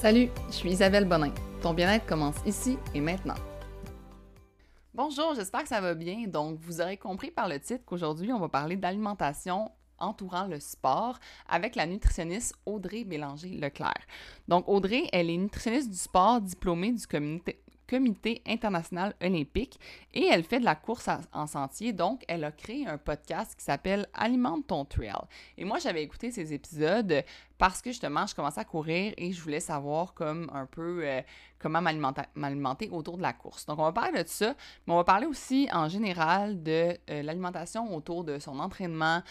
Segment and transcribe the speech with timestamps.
[0.00, 1.32] Salut, je suis Isabelle Bonin.
[1.60, 3.34] Ton bien-être commence ici et maintenant.
[4.94, 6.28] Bonjour, j'espère que ça va bien.
[6.28, 11.18] Donc, vous aurez compris par le titre qu'aujourd'hui, on va parler d'alimentation entourant le sport
[11.48, 14.06] avec la nutritionniste Audrey Bélanger-Leclerc.
[14.46, 19.80] Donc, Audrey, elle est nutritionniste du sport diplômée du comité, Comité international olympique
[20.12, 21.92] et elle fait de la course en sentier.
[21.92, 25.12] Donc, elle a créé un podcast qui s'appelle Alimente ton trail.
[25.56, 27.24] Et moi, j'avais écouté ces épisodes
[27.56, 31.22] parce que justement, je commençais à courir et je voulais savoir comme un peu euh,
[31.58, 33.66] comment m'alimenter autour de la course.
[33.66, 34.54] Donc, on va parler de ça,
[34.86, 39.22] mais on va parler aussi en général de euh, l'alimentation autour de son entraînement,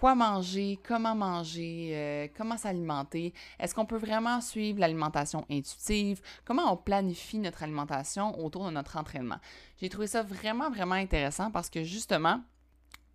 [0.00, 3.34] quoi manger, comment manger, euh, comment s'alimenter.
[3.58, 6.22] Est-ce qu'on peut vraiment suivre l'alimentation intuitive?
[6.46, 9.36] Comment on planifie notre alimentation autour de notre entraînement?
[9.78, 12.40] J'ai trouvé ça vraiment, vraiment intéressant parce que justement,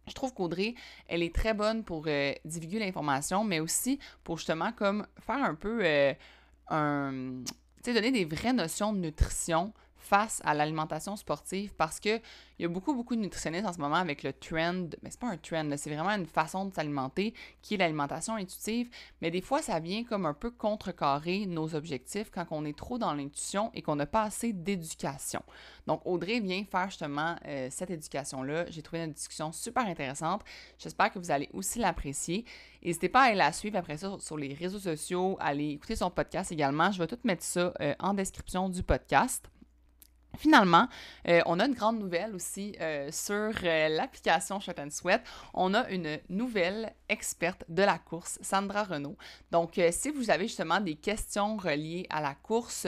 [0.08, 0.76] je trouve qu'Audrey,
[1.08, 5.56] elle est très bonne pour euh, divulguer l'information, mais aussi pour justement comme faire un
[5.56, 6.14] peu euh,
[6.70, 7.42] un...
[7.84, 9.74] Tu sais, donner des vraies notions de nutrition
[10.06, 12.20] face à l'alimentation sportive parce que
[12.58, 15.20] il y a beaucoup, beaucoup de nutritionnistes en ce moment avec le trend, mais c'est
[15.20, 18.90] pas un trend, c'est vraiment une façon de s'alimenter qui est l'alimentation intuitive,
[19.22, 22.98] mais des fois ça vient comme un peu contrecarrer nos objectifs quand on est trop
[22.98, 25.42] dans l'intuition et qu'on n'a pas assez d'éducation.
[25.88, 28.66] Donc Audrey vient faire justement euh, cette éducation-là.
[28.70, 30.42] J'ai trouvé une discussion super intéressante.
[30.78, 32.46] J'espère que vous allez aussi l'apprécier.
[32.84, 36.10] N'hésitez pas à aller la suivre après ça sur les réseaux sociaux, aller écouter son
[36.10, 36.92] podcast également.
[36.92, 39.50] Je vais tout mettre ça euh, en description du podcast.
[40.38, 40.88] Finalement,
[41.28, 45.22] euh, on a une grande nouvelle aussi euh, sur euh, l'application Shot and Sweat.
[45.54, 49.18] On a une nouvelle experte de la course, Sandra Renault.
[49.52, 52.88] Donc, si vous avez justement des questions reliées à la course,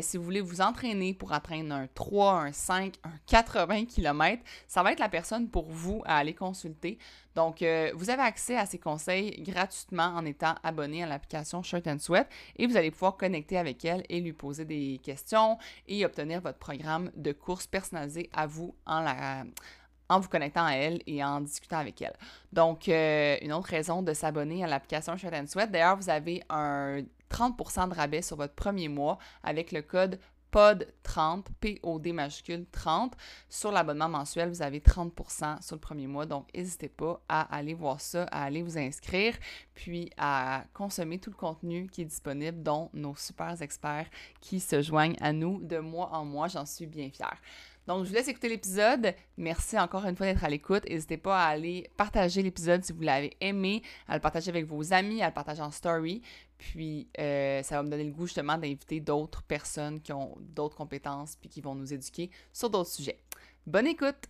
[0.00, 4.82] si vous voulez vous entraîner pour atteindre un 3, un 5, un 80 km, ça
[4.82, 6.98] va être la personne pour vous à aller consulter.
[7.34, 11.86] Donc, euh, vous avez accès à ces conseils gratuitement en étant abonné à l'application Shirt
[11.86, 16.04] and Sweat et vous allez pouvoir connecter avec elle et lui poser des questions et
[16.04, 21.40] obtenir votre programme de course personnalisé à vous en vous connectant à elle et en
[21.40, 22.14] discutant avec elle.
[22.52, 26.42] Donc, euh, une autre raison de s'abonner à l'application Shirt and Sweat, d'ailleurs, vous avez
[26.50, 30.20] un 30% de rabais sur votre premier mois avec le code
[30.54, 33.16] POD 30, P-O-D majuscule 30.
[33.48, 36.26] Sur l'abonnement mensuel, vous avez 30% sur le premier mois.
[36.26, 39.36] Donc, n'hésitez pas à aller voir ça, à aller vous inscrire,
[39.74, 44.06] puis à consommer tout le contenu qui est disponible, dont nos super experts
[44.40, 46.46] qui se joignent à nous de mois en mois.
[46.46, 47.40] J'en suis bien fière.
[47.86, 49.14] Donc, je vous laisse écouter l'épisode.
[49.36, 50.88] Merci encore une fois d'être à l'écoute.
[50.88, 54.92] N'hésitez pas à aller partager l'épisode si vous l'avez aimé, à le partager avec vos
[54.92, 56.22] amis, à le partager en story.
[56.56, 60.76] Puis, euh, ça va me donner le goût justement d'inviter d'autres personnes qui ont d'autres
[60.76, 63.18] compétences puis qui vont nous éduquer sur d'autres sujets.
[63.66, 64.28] Bonne écoute!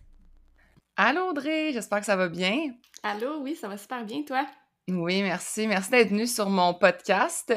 [0.97, 2.73] Allô Audrey, j'espère que ça va bien.
[3.03, 4.45] Allô, oui, ça va super bien, toi?
[4.87, 5.65] Oui, merci.
[5.65, 7.53] Merci d'être venue sur mon podcast.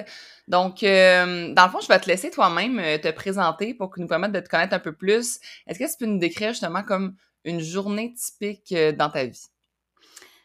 [0.47, 4.01] Donc, euh, dans le fond, je vais te laisser toi-même euh, te présenter pour que
[4.01, 5.39] nous permettre de te connaître un peu plus.
[5.67, 9.49] Est-ce que tu peux nous décrire justement comme une journée typique dans ta vie?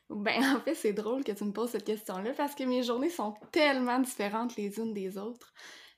[0.10, 3.10] Ben, en fait, c'est drôle que tu me poses cette question-là parce que mes journées
[3.10, 5.54] sont tellement différentes les unes des autres.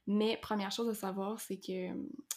[0.07, 1.89] Mais première chose à savoir, c'est que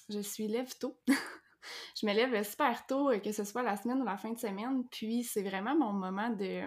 [0.09, 0.99] je suis lève tôt.
[2.01, 4.39] je me lève super tôt, euh, que ce soit la semaine ou la fin de
[4.39, 4.85] semaine.
[4.91, 6.63] Puis c'est vraiment mon moment de,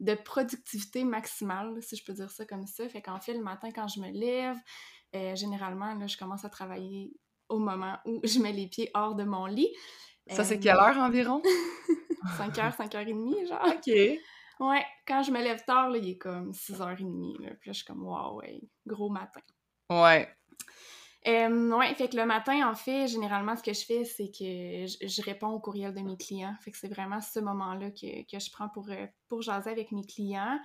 [0.00, 2.88] de productivité maximale, si je peux dire ça comme ça.
[2.88, 4.56] Fait qu'en fait, le matin, quand je me lève,
[5.14, 7.12] euh, généralement, là, je commence à travailler
[7.48, 9.68] au moment où je mets les pieds hors de mon lit.
[10.28, 11.42] Ça, c'est quelle heure environ?
[12.38, 13.64] 5h, 5h30, genre.
[13.74, 14.20] OK.
[14.60, 17.42] Ouais, quand je me lève tard, là, il est comme 6h30.
[17.42, 19.40] Là, puis là, je suis comme, waouh, ouais, gros matin.
[19.90, 20.28] Ouais.
[21.28, 24.86] Euh, ouais, fait que le matin, en fait, généralement, ce que je fais, c'est que
[24.86, 26.54] je, réponds aux courriels de mes clients.
[26.62, 29.92] Fait que c'est vraiment ce moment-là que, que, je prends pour, euh, pour jaser avec
[29.92, 30.58] mes clients.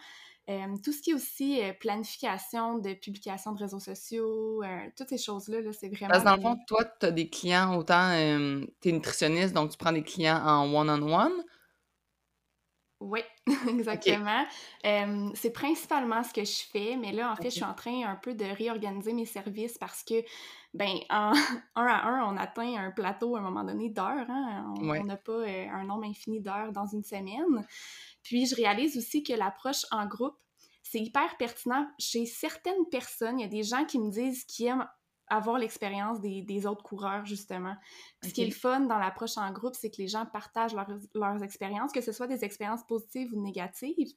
[0.47, 5.09] Euh, tout ce qui est aussi euh, planification de publication de réseaux sociaux, euh, toutes
[5.09, 6.11] ces choses-là, -là, c'est vraiment...
[6.11, 8.11] Parce que dans le fond, toi, tu as des clients autant...
[8.81, 11.43] tu es nutritionniste, donc tu prends des clients en one-on-one.
[13.01, 13.19] Oui,
[13.67, 14.45] exactement.
[14.83, 18.15] c'est principalement ce que je fais, mais là, en fait, je suis en train un
[18.15, 20.23] peu de réorganiser mes services parce que,
[20.73, 21.33] ben, en
[21.75, 24.29] un à un, on atteint un plateau à un moment donné d'heures.
[24.29, 24.73] Hein?
[24.79, 27.67] On n'a pas un nombre infini d'heures dans une semaine.
[28.23, 30.37] Puis, je réalise aussi que l'approche en groupe,
[30.81, 33.39] c'est hyper pertinent chez certaines personnes.
[33.39, 34.87] Il y a des gens qui me disent qu'ils aiment
[35.27, 37.75] avoir l'expérience des, autres coureurs, justement.
[38.23, 40.75] Ce qui est le fun dans l'approche en groupe, c'est que les gens partagent
[41.13, 44.13] leurs expériences, que ce soit des expériences positives ou négatives.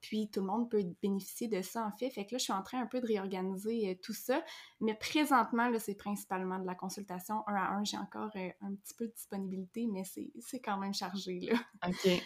[0.00, 2.10] Puis tout le monde peut bénéficier de ça, en fait.
[2.10, 4.42] Fait que là, je suis en train un peu de réorganiser euh, tout ça.
[4.80, 7.84] Mais présentement, là, c'est principalement de la consultation un à un.
[7.84, 11.54] J'ai encore euh, un petit peu de disponibilité, mais c'est quand même chargé, là.
[11.86, 12.22] OK.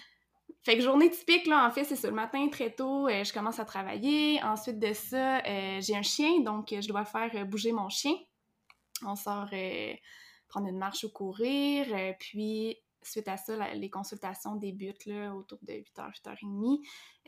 [0.67, 2.09] Fait que journée typique, là, en fait, c'est ça.
[2.09, 4.43] Le matin, très tôt, je commence à travailler.
[4.43, 5.41] Ensuite de ça,
[5.81, 8.15] j'ai un chien, donc je dois faire bouger mon chien.
[9.07, 9.51] On sort
[10.49, 11.87] prendre une marche ou courir.
[12.19, 12.77] puis
[13.07, 16.79] suite à ça, les consultations débutent là, autour de 8h, 8h30.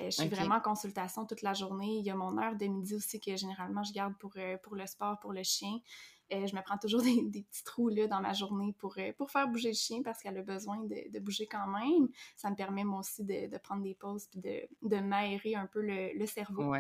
[0.01, 1.99] Euh, je suis vraiment en consultation toute la journée.
[1.99, 4.75] Il y a mon heure de midi aussi que généralement je garde pour, euh, pour
[4.75, 5.79] le sport, pour le chien.
[6.33, 9.49] Euh, je me prends toujours des, petits trous là, dans ma journée pour, pour faire
[9.49, 12.09] bouger le chien parce qu'elle a besoin de, bouger quand même.
[12.37, 15.81] Ça me permet moi aussi de, prendre des pauses et de, de m'aérer un peu
[15.83, 16.75] le, cerveau.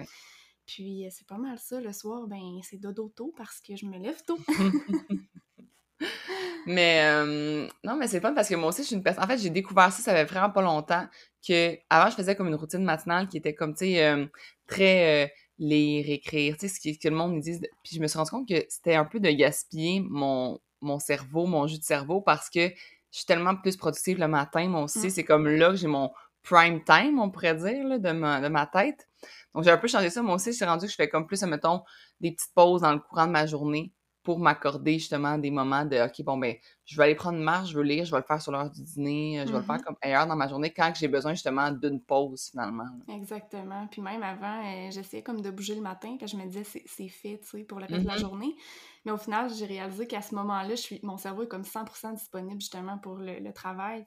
[0.66, 1.80] Puis c'est pas mal ça.
[1.80, 4.38] Le soir, ben c'est dodo tôt parce que je me lève tôt.
[6.66, 9.24] mais euh, non, mais c'est fun parce que moi aussi, je suis une personne.
[9.24, 11.06] En fait, j'ai découvert ça, ça fait vraiment pas longtemps.
[11.46, 14.26] que Avant, je faisais comme une routine matinale qui était comme, tu sais, euh,
[14.66, 15.28] très euh,
[15.58, 17.60] lire, écrire, tu sais, ce que, le monde me dit.
[17.82, 21.46] Puis je me suis rendu compte que c'était un peu de gaspiller mon, mon cerveau,
[21.46, 24.68] mon jus de cerveau parce que je suis tellement plus productive le matin.
[24.68, 26.10] Moi aussi, c'est comme là que j'ai mon
[26.42, 29.08] prime time, on pourrait dire, là, de, ma, de ma tête.
[29.54, 30.22] Donc, j'ai un peu changé ça.
[30.22, 31.82] Moi aussi, je suis rendu que je fais comme plus, mettons,
[32.20, 33.92] des petites pauses dans le courant de ma journée
[34.28, 36.54] pour m'accorder justement des moments de OK, bon, ben,
[36.84, 38.68] je vais aller prendre une marche, je veux lire, je vais le faire sur l'heure
[38.68, 39.82] du dîner, je vais le faire mm-hmm.
[39.84, 42.84] comme ailleurs dans ma journée quand j'ai besoin justement d'une pause finalement.
[43.08, 43.86] Exactement.
[43.90, 47.08] Puis même avant, euh, j'essayais comme de bouger le matin, puis je me disais c'est
[47.08, 48.20] fait, tu sais, pour le reste de la mm-hmm.
[48.20, 48.54] journée.
[49.08, 52.12] Mais au final, j'ai réalisé qu'à ce moment-là, je suis, mon cerveau est comme 100%
[52.14, 54.04] disponible justement pour le, le travail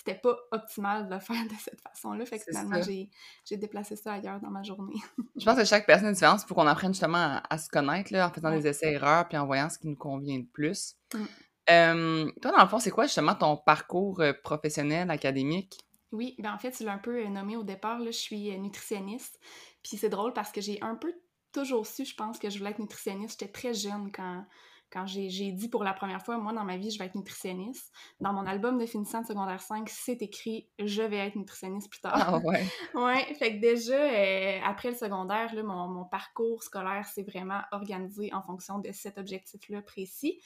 [0.00, 2.24] c'était pas optimal de le faire de cette façon-là.
[2.24, 4.94] Fait que finalement, j'ai déplacé ça ailleurs dans ma journée.
[5.36, 6.46] je pense que chaque personne est différente.
[6.46, 9.68] pour qu'on apprenne justement à, se connaître là, en faisant des essais-erreurs puis en voyant
[9.68, 10.96] ce qui nous convient le plus.
[11.12, 12.30] Mmh.
[12.40, 15.78] toi, dans le fond, c'est quoi justement ton parcours euh, professionnel, académique?
[16.12, 17.98] Oui, ben en fait, tu l'as un peu euh, nommé au départ.
[17.98, 19.38] Là, je suis euh, nutritionniste.
[19.82, 21.12] Puis c'est drôle parce que j'ai un peu
[21.52, 23.38] toujours su, je pense, que je voulais être nutritionniste.
[23.38, 24.44] J'étais très jeune quand,
[24.90, 27.92] quand j'ai dit pour la première fois, moi, dans ma vie, je vais être nutritionniste.
[28.20, 32.00] Dans mon album de finissant de secondaire 5, c'est écrit «Je vais être nutritionniste plus
[32.00, 32.38] tard ah,».
[32.44, 32.64] ouais.
[32.94, 37.60] ouais, fait que déjà, euh, après le secondaire, là, mon, mon, parcours scolaire s'est vraiment
[37.70, 40.40] organisé en fonction de cet objectif-là précis.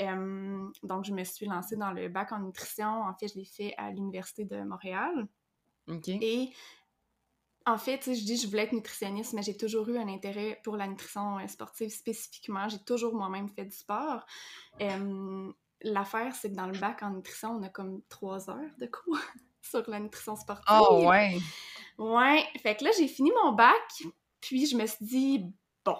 [0.00, 3.02] Euh, donc, je me suis lancée dans le bac en nutrition.
[3.02, 5.28] En fait, je l'ai fait à l'Université de Montréal.
[5.88, 6.08] OK.
[6.08, 6.50] Et
[7.66, 10.76] en fait, je dis je voulais être nutritionniste, mais j'ai toujours eu un intérêt pour
[10.76, 12.68] la nutrition euh, sportive spécifiquement.
[12.68, 14.24] J'ai toujours moi-même fait du sport.
[15.82, 19.18] L'affaire, c'est que dans le bac en nutrition, on a comme trois heures de cours
[19.62, 20.64] sur la nutrition sportive.
[20.70, 21.38] Oh, ouais!
[21.98, 22.44] Ouais.
[22.62, 24.02] Fait que là, j'ai fini mon bac,
[24.40, 25.44] puis je me suis dit,
[25.84, 25.98] bon,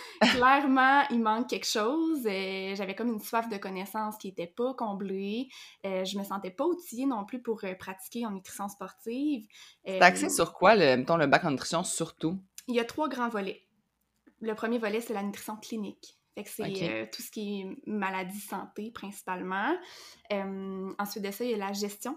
[0.20, 2.26] clairement, il manque quelque chose.
[2.26, 5.48] Euh, j'avais comme une soif de connaissances qui n'était pas comblée.
[5.86, 9.46] Euh, je me sentais pas outillée non plus pour euh, pratiquer en nutrition sportive.
[9.84, 12.38] T'as axé sur quoi, le, mettons, le bac en nutrition, surtout?
[12.68, 13.66] Il y a trois grands volets.
[14.40, 16.18] Le premier volet, c'est la nutrition clinique.
[16.34, 19.76] Fait que c'est tout ce qui est maladie santé, principalement.
[20.98, 22.16] ensuite de ça, il y a la gestion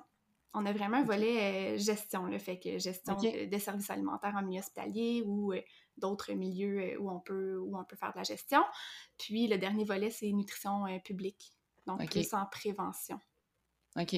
[0.56, 4.60] on a vraiment un volet gestion, le fait que gestion des services alimentaires en milieu
[4.60, 5.54] hospitalier ou
[5.98, 8.64] d'autres milieux euh, où on, peut, où on peut faire de la gestion.
[9.18, 11.54] Puis le dernier volet, c'est nutrition euh, publique,
[11.86, 13.20] donc plus en prévention.
[13.98, 14.16] OK.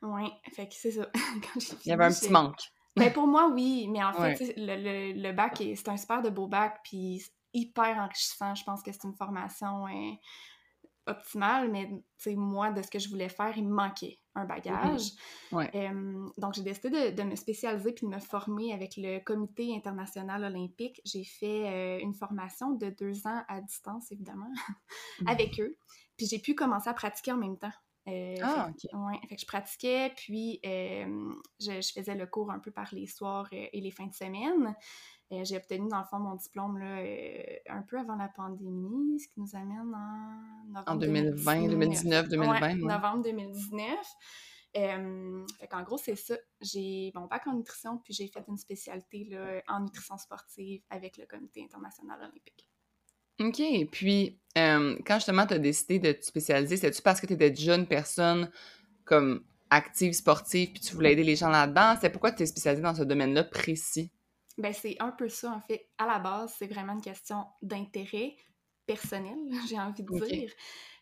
[0.00, 1.10] Oui, fait que c'est ça.
[1.84, 2.60] Il y avait un petit manque.
[2.96, 6.48] Ben pour moi, oui, mais en fait, le, le, bac, c'est un super de beau
[6.48, 7.22] bac, puis
[7.52, 8.54] hyper enrichissant.
[8.54, 10.12] Je pense que c'est une formation euh,
[11.08, 11.90] optimale, mais
[12.36, 15.12] moi, de ce que je voulais faire, il me manquait un bagage.
[15.52, 21.00] donc, j'ai décidé de, me spécialiser puis de me former avec le Comité international olympique.
[21.04, 24.50] J'ai fait euh, une formation de deux ans à distance, évidemment,
[25.20, 25.28] mmh.
[25.28, 25.76] avec eux.
[26.16, 27.72] Puis j'ai pu commencer à pratiquer en même temps.
[28.08, 32.58] Euh, ah, fait, ouais, fait que je pratiquais, puis je, je, faisais le cours un
[32.58, 34.74] peu par les soirs et les fins de semaine.
[35.30, 39.20] Euh, j'ai obtenu, dans le fond, mon diplôme là, euh, un peu avant la pandémie,
[39.20, 42.76] ce qui nous amène en novembre En 2020, 2019, 2020.
[42.76, 43.94] novembre 2019.
[44.76, 46.34] Euh, fait qu'en gros, c'est ça.
[46.62, 51.18] J'ai mon bac en nutrition, puis j'ai fait une spécialité là, en nutrition sportive avec
[51.18, 52.66] le Comité international olympique.
[53.40, 53.90] OK.
[53.92, 57.76] Puis, quand justement tu as décidé de te spécialiser, c'est-tu parce que tu étais déjà
[57.76, 58.50] une personne
[59.04, 61.96] comme active, sportive, puis tu voulais aider les gens là-dedans?
[62.00, 64.10] C'est pourquoi tu t'es spécialisée dans ce domaine-là précis?
[64.58, 65.88] Ben, c'est un peu ça, en fait.
[65.98, 68.36] À la base, c'est vraiment une question d'intérêt
[68.86, 69.38] personnel,
[69.68, 70.50] j'ai envie de dire.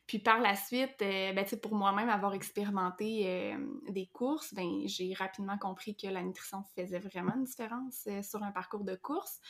[0.07, 3.59] Puis par la suite, euh, ben, pour moi-même avoir expérimenté euh,
[3.89, 8.43] des courses, ben, j'ai rapidement compris que la nutrition faisait vraiment une différence euh, sur
[8.43, 9.41] un parcours de course.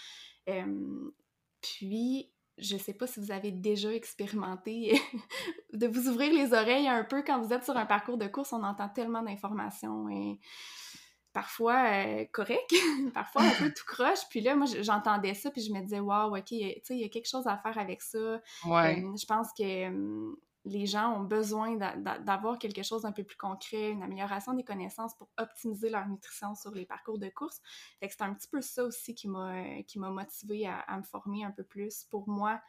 [1.61, 4.99] puis, je sais pas si vous avez déjà expérimenté
[5.75, 8.55] de vous ouvrir les oreilles un peu quand vous êtes sur un parcours de course,
[8.55, 10.39] on entend tellement d'informations et
[11.37, 12.73] parfois euh, correct,
[13.13, 14.27] parfois un peu tout croche.
[14.31, 17.05] Puis là, moi, j'entendais ça, puis je me disais, waouh, OK, tu sais, il y
[17.05, 18.41] a quelque chose à faire avec ça.
[18.65, 19.05] Ouais.
[19.21, 24.03] je pense que les gens ont besoin d'avoir quelque chose d'un peu plus concret, une
[24.03, 27.61] amélioration des connaissances pour optimiser leur nutrition sur les parcours de course.
[28.01, 31.51] Fait que c'est un petit peu ça aussi qui m'a motivée à, me former un
[31.51, 32.63] peu plus pour moi,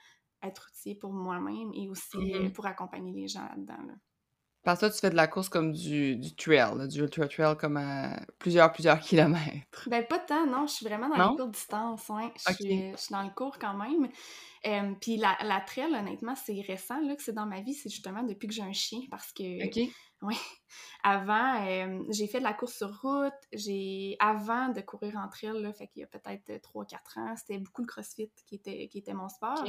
[0.44, 2.52] être outil pour moi-même et aussi mm-hmm.
[2.52, 3.82] pour accompagner les gens là-dedans.
[3.88, 3.94] Là.
[4.68, 7.78] Parce que tu fais de la course comme du, du trail, du ultra trail comme
[7.78, 9.88] à plusieurs, plusieurs kilomètres.
[9.88, 10.68] Ben, pas tant, non.
[10.68, 12.34] Je suis vraiment dans les courtes distances, ouais.
[12.36, 14.10] Je, suis, je, suis, dans le cours quand même.
[14.66, 17.76] Euh, puis la, la trail, honnêtement, c'est récent là, que c'est dans ma vie.
[17.76, 19.70] C'est justement depuis que j'ai un chien parce que...
[20.24, 20.36] Oui.
[21.04, 23.34] Avant, euh, j'ai fait de la course sur route.
[23.54, 27.60] J'ai avant de courir en trail, là, fait qu'il y a peut-être 3-4 ans, c'était
[27.60, 29.64] beaucoup le CrossFit qui était, qui était mon sport.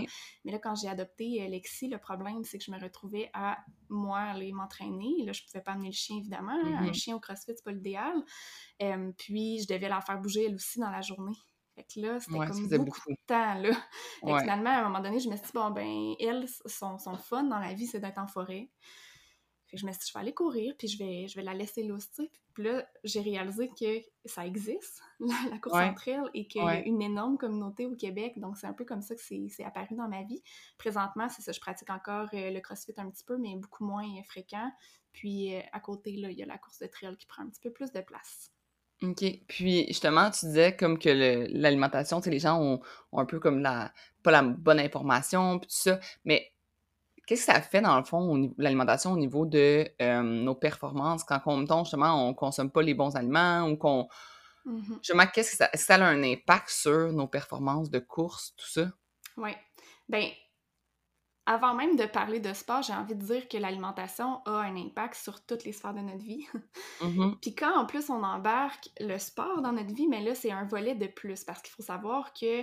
[0.45, 3.59] Mais là, quand j'ai adopté euh, Lexi, le problème, c'est que je me retrouvais à,
[3.91, 5.25] moi, aller m'entraîner.
[5.25, 6.53] Là, je pouvais pas amener le chien, évidemment.
[6.53, 6.95] Un mm-hmm.
[6.95, 8.15] chien au CrossFit, c'est pas l'idéal.
[8.83, 11.37] Euh, puis, je devais la faire bouger, elle aussi, dans la journée.
[11.75, 13.71] Fait que là, c'était comme beaucoup, de temps, là.
[14.25, 17.17] Fait finalement, à un moment donné, je me suis dit, bon, ben, elle, son, son
[17.17, 18.69] fun dans la vie, c'est d'être en forêt.
[19.69, 21.43] Fait que je me suis dit, je vais aller courir, puis je vais, je vais
[21.43, 21.97] la laisser là,
[22.55, 26.81] Puis là, j'ai réalisé que ça existe, la, course entre elles, et qu'il y a
[26.81, 28.39] une énorme communauté au Québec.
[28.39, 30.43] Donc, c'est un peu comme ça que c'est apparu dans ma vie.
[30.79, 34.07] Présentement, c'est ça, je pratique encore euh, le CrossFit un petit peu, mais beaucoup moins
[34.25, 34.71] fréquent.
[35.13, 37.51] Puis, euh, à côté, là, il y a la course de trail qui prend un
[37.51, 38.51] petit peu plus de place.
[39.03, 39.23] OK.
[39.49, 41.11] Puis, justement, tu disais comme que
[41.51, 42.81] l'alimentation, tu sais, les gens ont,
[43.13, 43.93] ont, un peu comme la...
[44.23, 46.53] pas la bonne information, puis tout ça, mais
[47.29, 51.25] Qu'est-ce que ça fait, dans le fond, l'alimentation au niveau de euh, nos performances?
[51.25, 54.09] Quand, on, justement, on consomme pas les bons aliments ou qu'on...
[54.65, 58.67] Mmh justement, qu'est-ce que ça, ça a un impact sur nos performances de course, tout
[58.67, 58.91] ça?
[59.37, 59.51] Oui.
[60.09, 60.31] Bien,
[61.45, 65.15] avant même de parler de sport, j'ai envie de dire que l'alimentation a un impact
[65.15, 66.47] sur toutes les sphères de notre vie.
[67.03, 70.51] Mmh Puis quand en plus on embarque le sport dans notre vie, mais là c'est
[70.51, 72.63] un volet de plus parce qu'il faut savoir que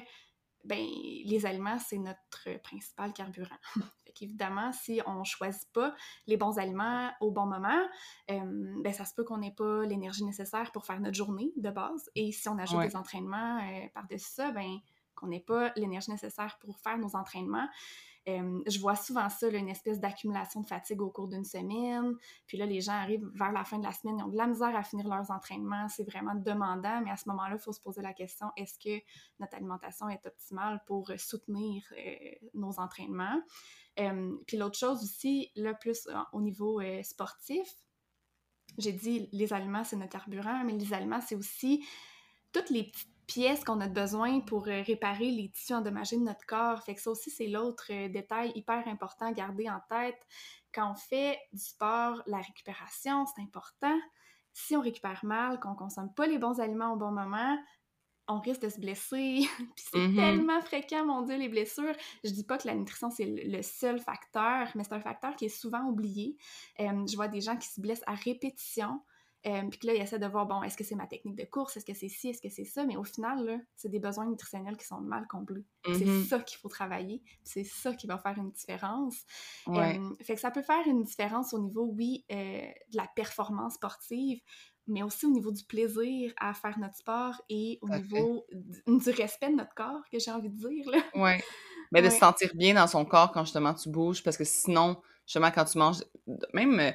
[0.66, 0.86] ben,
[1.26, 3.58] les aliments, c'est notre principal carburant.
[4.22, 5.94] Évidemment, si on choisit pas
[6.26, 7.86] les bons aliments au bon moment,
[8.32, 11.70] euh, ben, ça se peut qu'on n'ait pas l'énergie nécessaire pour faire notre journée de
[11.70, 12.10] base.
[12.16, 14.78] Et si on ajoute des entraînements euh, par-dessus ça, ben,
[15.16, 17.68] qu'on n'ait pas l'énergie nécessaire pour faire nos entraînements,
[18.28, 22.16] je vois souvent ça, une espèce d'accumulation de fatigue au cours d'une semaine.
[22.48, 24.48] Puis là, les gens arrivent vers la fin de la semaine, ils ont de la
[24.48, 25.88] misère à finir leurs entraînements.
[25.90, 29.04] C'est vraiment demandant, mais à ce moment-là, il faut se poser la question est-ce que
[29.40, 33.40] notre alimentation est optimale pour soutenir euh, nos entraînements?
[33.96, 37.68] Puis l'autre chose aussi, là, plus euh, au niveau euh, sportif,
[38.78, 41.86] j'ai dit les aliments, c'est notre carburant, mais les aliments, c'est aussi
[42.52, 46.46] toutes les petites pièces qu'on a besoin pour euh, réparer les tissus endommagés de notre
[46.46, 46.82] corps.
[46.84, 50.20] Fait que ça aussi, c'est l'autre euh, détail hyper important à garder en tête.
[50.74, 53.98] Quand on fait du sport, la récupération, c'est important.
[54.54, 57.58] Si on récupère mal, qu'on consomme pas les bons aliments au bon moment,
[58.28, 59.48] on risque de se blesser.
[59.76, 60.16] Puis c'est mm-hmm.
[60.16, 61.96] tellement fréquent, mon Dieu, les blessures.
[62.24, 65.46] Je dis pas que la nutrition, c'est le seul facteur, mais c'est un facteur qui
[65.46, 66.38] est souvent oublié.
[66.80, 69.02] Euh, je vois des gens qui se blessent à répétition
[69.48, 71.46] euh, puis que là, il essaie de voir, bon, est-ce que c'est ma technique de
[71.46, 74.00] course, est-ce que c'est ci, est-ce que c'est ça, mais au final, là, c'est des
[74.00, 75.66] besoins nutritionnels qui sont mal comblés.
[75.86, 76.26] C'est mm-hmm.
[76.26, 79.16] ça qu'il faut travailler, c'est ça qui va faire une différence.
[79.68, 83.76] Euh, fait que ça peut faire une différence au niveau, oui, euh, de la performance
[83.76, 84.40] sportive,
[84.88, 88.46] mais aussi au niveau du plaisir à faire notre sport et au niveau
[88.88, 91.00] du respect de notre corps, que j'ai envie de dire, là.
[91.14, 91.44] Ouais.
[91.92, 95.00] Mais de se sentir bien dans son corps quand justement tu bouges, parce que sinon,
[95.26, 96.04] justement, quand tu manges,
[96.54, 96.94] même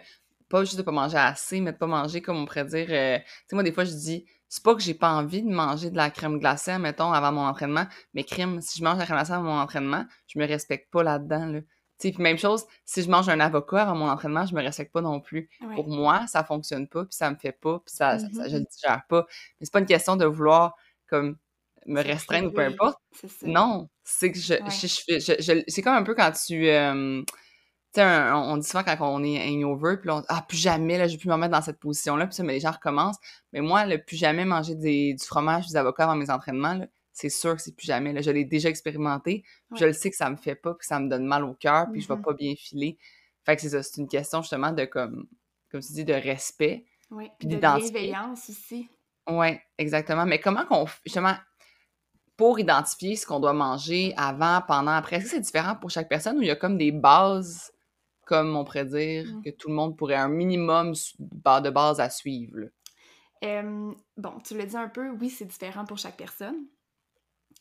[0.51, 2.89] pas juste de pas manger assez, mais de pas manger, comme on pourrait dire.
[2.91, 5.49] Euh, tu sais, moi, des fois, je dis, c'est pas que j'ai pas envie de
[5.49, 8.99] manger de la crème glacée, mettons, avant mon entraînement, mais crème, si je mange de
[8.99, 11.61] la crème glacée avant mon entraînement, je me respecte pas là-dedans, là.
[12.01, 14.91] Tu puis même chose, si je mange un avocat avant mon entraînement, je me respecte
[14.91, 15.51] pas non plus.
[15.75, 18.53] Pour moi, ça fonctionne pas, puis ça me fait pas, puis ça, je mm-hmm.
[18.53, 19.27] le digère pas.
[19.61, 20.77] Mais c'est pas une question de vouloir,
[21.09, 21.37] comme,
[21.87, 22.99] me restreindre ou peu importe.
[23.43, 26.69] Non, c'est que je, je, c'est comme un peu quand tu...
[26.69, 27.23] Euh,
[27.93, 30.97] tu sais, on, dit souvent quand on est hangover, puis on dit Ah, plus jamais,
[30.97, 33.19] là, je vais plus me mettre dans cette position-là, puis ça, mais les gens recommencent.
[33.53, 36.81] Mais moi, le plus jamais manger du fromage, des avocats avant mes entraînements,
[37.13, 38.13] c'est sûr que c'est plus jamais.
[38.13, 38.23] Là.
[38.23, 39.45] Je l'ai déjà expérimenté,
[39.75, 41.89] je le sais que ça me fait pas, puis ça me donne mal au cœur,
[41.91, 42.23] puis je vais mm-hmm.
[42.23, 42.97] pas bien filer.
[43.45, 45.27] Fait que c'est ça, c'est une question justement de, comme,
[45.71, 46.85] comme tu dis, de respect.
[47.11, 48.89] Oui, puis de bienveillance aussi.
[49.29, 50.27] Oui, exactement.
[50.27, 51.35] Mais comment qu'on, justement,
[52.37, 56.09] pour identifier ce qu'on doit manger avant, pendant, après, est-ce que c'est différent pour chaque
[56.09, 57.73] personne ou il y a comme des bases
[58.31, 59.43] comme on pourrait dire, mmh.
[59.43, 62.69] que tout le monde pourrait un minimum de base à suivre?
[63.43, 66.67] bon, tu l'as dit un peu, oui, c'est différent pour chaque personne.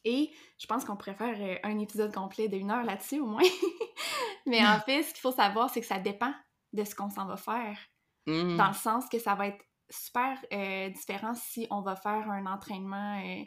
[0.06, 3.42] Et je pense qu'on pourrait faire euh, un épisode complet d'une heure là-dessus au moins.
[4.46, 6.34] Mais en fait, ce qu'il faut savoir, c'est que ça dépend
[6.72, 7.80] de ce qu'on s'en va faire.
[8.28, 8.58] Mmh.
[8.58, 12.46] Dans le sens que ça va être super euh, différent si on va faire un
[12.46, 13.44] entraînement euh,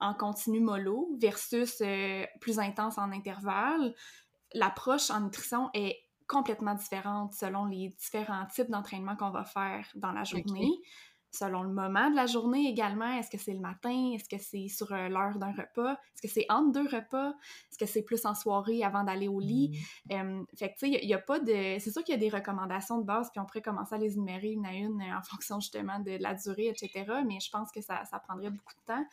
[0.00, 1.80] en continu mollo versus
[2.40, 3.94] plus intense en intervalle.
[4.52, 10.12] L'approche en nutrition est complètement différente selon les différents types d'entraînement qu'on va faire dans
[10.12, 10.80] la journée
[11.36, 13.12] selon le moment de la journée également.
[13.12, 14.12] Est-ce que c'est le matin?
[14.14, 15.92] Est-ce que c'est sur euh, l'heure d'un repas?
[15.92, 17.30] Est-ce que c'est entre deux repas?
[17.70, 19.78] Est-ce que c'est plus en soirée avant d'aller au lit?
[20.10, 20.44] Mmh.
[20.56, 21.76] fait que, tu sais, il n'y a, pas de...
[21.78, 24.14] C'est sûr qu'il y a des recommandations de base, puis on pourrait commencer à les
[24.14, 27.04] énumérer une à une euh, en fonction justement de la durée, etc.
[27.26, 29.04] Mais je pense que ça, prendrait beaucoup de temps.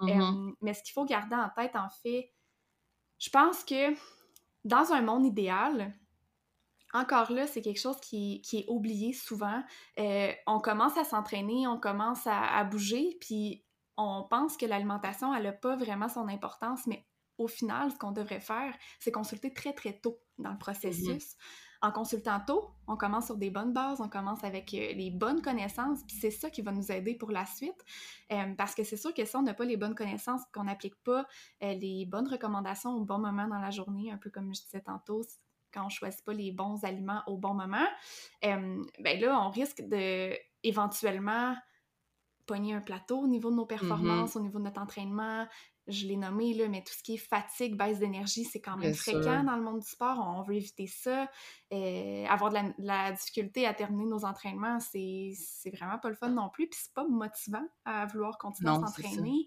[0.00, 2.32] Mmh mais ce qu'il faut garder en tête, en fait,
[3.18, 3.94] je pense que
[4.64, 5.94] dans un monde idéal,
[6.92, 9.62] encore là, c'est quelque chose qui, est oublié souvent.
[9.98, 13.64] Euh, on commence à s'entraîner, on commence à, bouger, puis
[13.96, 17.06] on pense que l'alimentation, elle n'a pas vraiment son importance, mais
[17.38, 21.24] au final, ce qu'on devrait faire, c'est consulter très, très tôt dans le processus.
[21.24, 21.36] Mm-hmm.
[21.82, 25.40] En consultant tôt, on commence sur des bonnes bases, on commence avec euh, les bonnes
[25.40, 27.82] connaissances, puis c'est ça qui va nous aider pour la suite.
[28.32, 30.96] Euh, parce que c'est sûr que si on n'a pas les bonnes connaissances, qu'on n'applique
[31.02, 31.26] pas
[31.62, 35.22] les bonnes recommandations au bon moment dans la journée, un peu comme je disais tantôt,
[35.72, 37.86] quand on choisit pas les bons aliments au bon moment,
[38.44, 41.54] euh, ben là, on risque de éventuellement
[42.46, 44.38] pogner un plateau au niveau de nos performances, mm-hmm.
[44.38, 45.46] au niveau de notre entraînement.
[45.86, 48.94] Je l'ai nommé, là, mais tout ce qui est fatigue, baisse d'énergie, c'est quand même
[48.94, 50.18] fréquent dans le monde du sport.
[50.18, 51.28] On veut éviter ça.
[51.72, 55.32] Euh, avoir de la, difficulté à terminer nos entraînements, c'est
[55.72, 56.68] vraiment pas le fun non plus.
[56.68, 59.46] Puis c'est pas motivant à vouloir continuer à s'entraîner.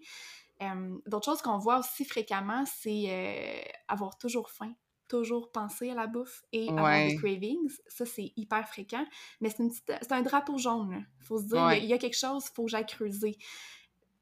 [0.61, 4.73] Euh, d'autres choses qu'on voit aussi fréquemment, c'est avoir toujours faim
[5.13, 7.70] toujours penser à la bouffe et avoir des cravings.
[7.88, 9.05] Ça, c'est hyper fréquent.
[9.41, 11.05] Mais c'est un drapeau jaune.
[11.20, 13.38] Il faut se dire, il y, a quelque chose, il faut que j'aille creuser.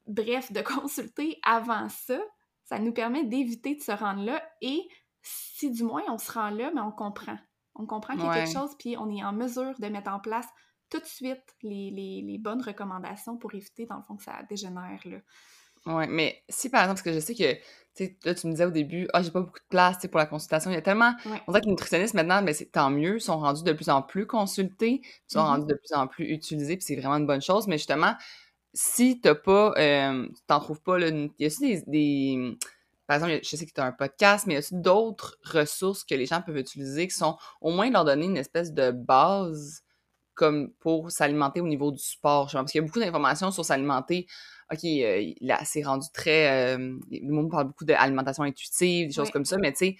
[0.06, 2.20] Bref, de consulter avant ça,
[2.64, 4.86] ça nous permet d'éviter de se rendre là et
[5.22, 7.38] si du moins on se rend là, mais on comprend.
[7.74, 10.20] On comprend qu'il y a quelque chose, puis on est en mesure de mettre en
[10.20, 10.46] place
[10.90, 14.42] tout de suite les, les, les bonnes recommandations pour éviter, dans le fond, que ça
[14.50, 15.00] dégénère.
[15.06, 15.18] Là.
[15.86, 17.58] Oui, mais si par exemple, parce que je sais que,
[17.94, 20.26] tu là, tu me disais au début, ah, j'ai pas beaucoup de place, pour la
[20.26, 20.70] consultation.
[20.70, 21.12] Il y a tellement.
[21.46, 23.88] On dirait que les nutritionnistes maintenant, mais ben, c'est tant mieux, sont rendus de plus
[23.88, 25.42] en plus consultés, sont mm-hmm.
[25.42, 27.66] rendus de plus en plus utilisés, puis c'est vraiment une bonne chose.
[27.66, 28.14] Mais justement,
[28.74, 32.56] si t'as pas, euh, t'en trouves pas, là, il y a aussi des,
[33.06, 35.36] par exemple, je sais que tu as un podcast, mais il y a aussi d'autres
[35.44, 38.90] ressources que les gens peuvent utiliser qui sont au moins leur donner une espèce de
[38.90, 39.82] base
[40.34, 42.50] comme pour s'alimenter au niveau du sport.
[42.50, 44.26] Parce qu'il y a beaucoup d'informations sur s'alimenter
[44.72, 46.76] OK, euh, là, c'est rendu très.
[46.76, 49.96] Euh, le monde parle beaucoup d'alimentation intuitive, des choses comme ça, mais tu sais,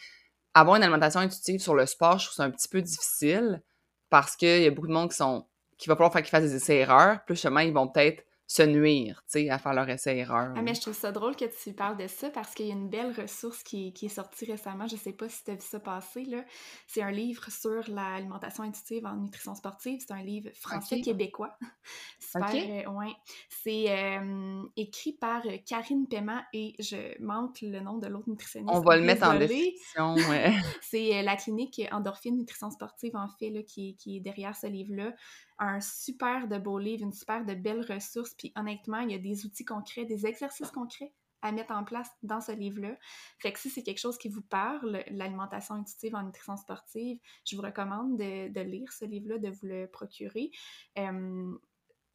[0.55, 3.63] avoir une alimentation intuitive sur le sport, je trouve ça un petit peu difficile
[4.11, 5.47] parce qu'il y a beaucoup de monde qui sont.
[5.79, 7.25] qui va falloir faire qu'ils fassent des essais-erreurs.
[7.25, 10.53] Plus justement, ils vont peut-être se nuire, tu sais, à faire leur essai-erreur.
[10.55, 12.75] Ah, mais je trouve ça drôle que tu parles de ça parce qu'il y a
[12.75, 14.87] une belle ressource qui, qui est sortie récemment.
[14.87, 16.45] Je sais pas si tu as vu ça passer, là.
[16.87, 20.01] C'est un livre sur l'alimentation intuitive en nutrition sportive.
[20.07, 21.57] C'est un livre français-québécois.
[22.21, 23.15] Super, euh, ouais.
[23.49, 28.71] C'est euh, écrit par euh, Karine Paiement et je manque le nom de l'autre nutritionniste.
[28.71, 30.53] On va le mettre en description, ouais.
[30.83, 35.15] C'est la clinique Endorphine Nutrition Sportive, en fait, là, qui, qui est derrière ce livre-là
[35.63, 38.35] un super de beau livre, une super de belles ressources.
[38.35, 42.09] Puis honnêtement, il y a des outils concrets, des exercices concrets à mettre en place
[42.23, 42.97] dans ce livre-là.
[43.39, 47.57] Fait que si c'est quelque chose qui vous parle, l'alimentation intuitive en nutrition sportive, je
[47.57, 50.51] vous recommande de, lire ce livre-là, de vous le procurer.
[50.99, 51.53] Euh,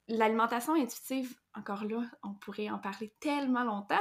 [0.10, 4.00] L'alimentation intuitive, encore là, on pourrait en parler tellement longtemps,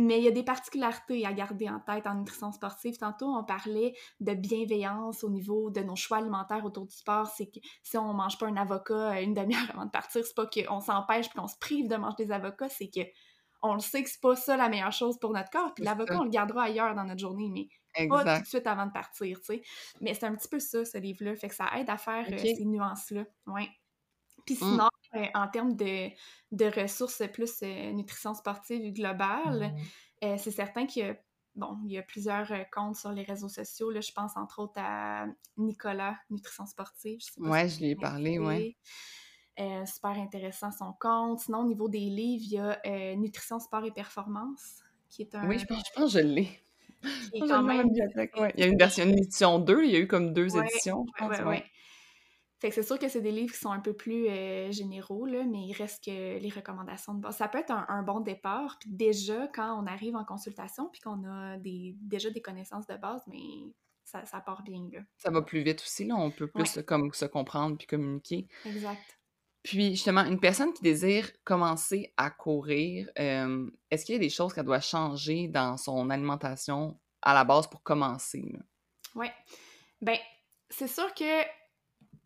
[0.00, 2.96] mais il y a des particularités à garder en tête en nutrition sportive.
[2.96, 7.26] Tantôt, on parlait de bienveillance au niveau de nos choix alimentaires autour du sport.
[7.26, 10.34] C'est que si on mange pas un avocat euh, une demi-heure avant de partir, c'est
[10.34, 13.02] pas qu'on s'empêche puis qu'on se prive de manger des avocats, c'est que
[13.62, 15.74] on le sait que c'est pas ça la meilleure chose pour notre corps.
[15.74, 18.86] Puis l'avocat, on le gardera ailleurs dans notre journée, mais pas tout de suite avant
[18.86, 19.62] de partir, tu sais.
[20.00, 21.36] Mais c'est un petit peu ça, ce livre-là.
[21.36, 23.24] Fait que ça aide à faire euh, ces nuances-là.
[23.46, 23.68] Ouais.
[24.46, 24.58] Puis mmh.
[24.58, 26.10] sinon, euh, en termes de,
[26.52, 30.24] de, ressources plus euh, nutrition sportive globale, mmh.
[30.24, 31.16] euh, c'est certain qu'il y a,
[31.56, 33.90] bon, il y a plusieurs comptes sur les réseaux sociaux.
[33.90, 35.26] Là, je pense entre autres à
[35.56, 37.18] Nicolas, Nutrition Sportive.
[37.20, 38.76] Je ouais, je lui ai parlé, ouais.
[39.86, 41.40] super intéressant son compte.
[41.40, 45.48] Sinon, au niveau des livres, il y a Nutrition, Sport et Performance, qui est un...
[45.48, 46.48] Oui, je pense, je, pense que je l'ai.
[47.34, 51.06] Il y a une version une édition 2, il y a eu comme deux éditions.
[51.18, 51.64] Je pense, ouais,
[52.60, 55.24] fait que c'est sûr que c'est des livres qui sont un peu plus euh, généraux,
[55.24, 57.38] là, mais il reste que les recommandations de base.
[57.38, 61.24] Ça peut être un, bon départ, puis déjà, quand on arrive en consultation, puis qu'on
[61.24, 63.72] a des, déjà des connaissances de base, mais
[64.04, 65.00] ça, ça part bien, là.
[65.16, 68.46] Ça va plus vite aussi, là, on peut plus comme se comprendre puis communiquer.
[68.66, 69.18] Exact.
[69.62, 74.28] Puis, justement, une personne qui désire commencer à courir, euh, est-ce qu'il y a des
[74.28, 78.52] choses qu'elle doit changer dans son alimentation à la base pour commencer?
[79.14, 79.28] Oui.
[80.02, 80.18] Ben,
[80.68, 81.44] c'est sûr que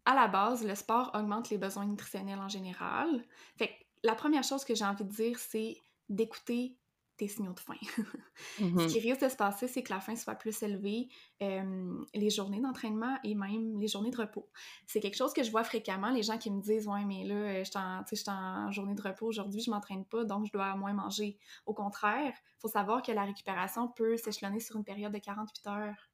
[0.07, 3.25] à la base, le sport augmente les besoins nutritionnels en général.
[3.57, 5.77] Fait que la première chose que j'ai envie de dire, c'est
[6.09, 6.77] d'écouter
[7.17, 7.75] tes signaux de faim.
[8.59, 11.09] Ce qui risque de se passer, c'est que la faim soit plus élevée
[11.41, 14.49] les journées d'entraînement et même les journées de repos.
[14.87, 17.63] C'est quelque chose que je vois fréquemment, les gens qui me disent Ouais, mais là,
[17.63, 21.39] je suis en, journée de repos aujourd'hui, je m'entraîne pas, donc je dois moins manger.
[21.67, 25.67] Au contraire, il faut savoir que la récupération peut s'échelonner sur une période de 48
[25.69, 26.11] heures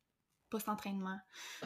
[0.50, 1.18] post-entraînement.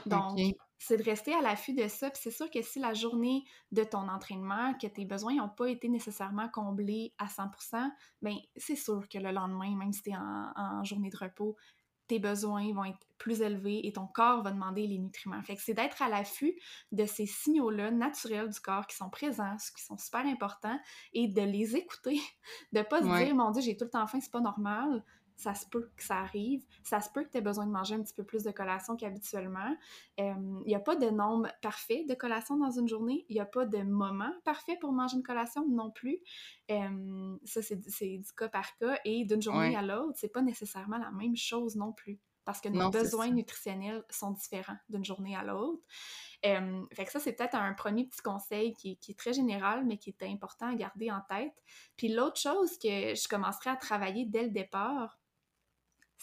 [0.07, 0.39] Donc,
[0.79, 2.11] c'est de rester à l'affût de ça.
[2.11, 5.69] Puis c'est sûr que si la journée de ton entraînement, que tes besoins n'ont pas
[5.69, 7.91] été nécessairement comblés à 100%,
[8.23, 11.57] bien, c'est sûr que le lendemain, même si tu es en, journée de repos,
[12.07, 15.43] tes besoins vont être plus élevés et ton corps va demander les nutriments.
[15.43, 16.55] Fait que c'est d'être à l'affût
[16.93, 20.79] de ces signaux-là naturels du corps qui sont présents, qui sont super importants,
[21.15, 22.21] et de les écouter.
[22.73, 25.03] De pas se dire, mon Dieu, j'ai tout le temps faim, c'est pas normal
[25.37, 26.65] ça se peut que ça arrive.
[26.83, 28.97] Ça se peut que tu aies besoin de manger un petit peu plus de collation
[28.97, 29.77] qu'habituellement.
[30.19, 33.25] Il n'y a pas de nombre parfait de collation dans une journée.
[33.29, 36.21] Il n'y a pas de moment parfait pour manger une collation non plus.
[36.69, 38.99] ça, c'est du cas par cas.
[39.05, 42.21] Et d'une journée à l'autre, c'est pas nécessairement la même chose non plus.
[42.45, 45.83] Parce que nos besoins nutritionnels sont différents d'une journée à l'autre.
[46.43, 49.97] fait que ça, c'est peut-être un premier petit conseil qui, qui, est très général, mais
[49.97, 51.55] qui est important à garder en tête.
[51.97, 55.19] Puis l'autre chose que je commencerai à travailler dès le départ,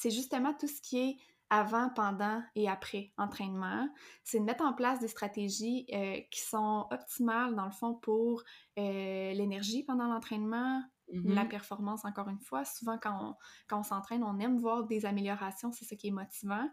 [0.01, 1.15] c'est justement tout ce qui est
[1.51, 3.87] avant, pendant et après entraînement.
[4.23, 8.41] C'est de mettre en place des stratégies euh, qui sont optimales, dans le fond, pour
[8.79, 11.47] euh, l'énergie pendant l'entraînement, la mm-hmm.
[11.49, 12.63] performance, encore une fois.
[12.63, 13.35] Souvent, quand
[13.71, 16.67] on, s'entraîne, on aime voir des améliorations, c'est ce qui est motivant.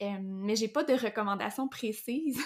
[0.00, 2.40] Euh, mais j'ai pas de recommandations précises.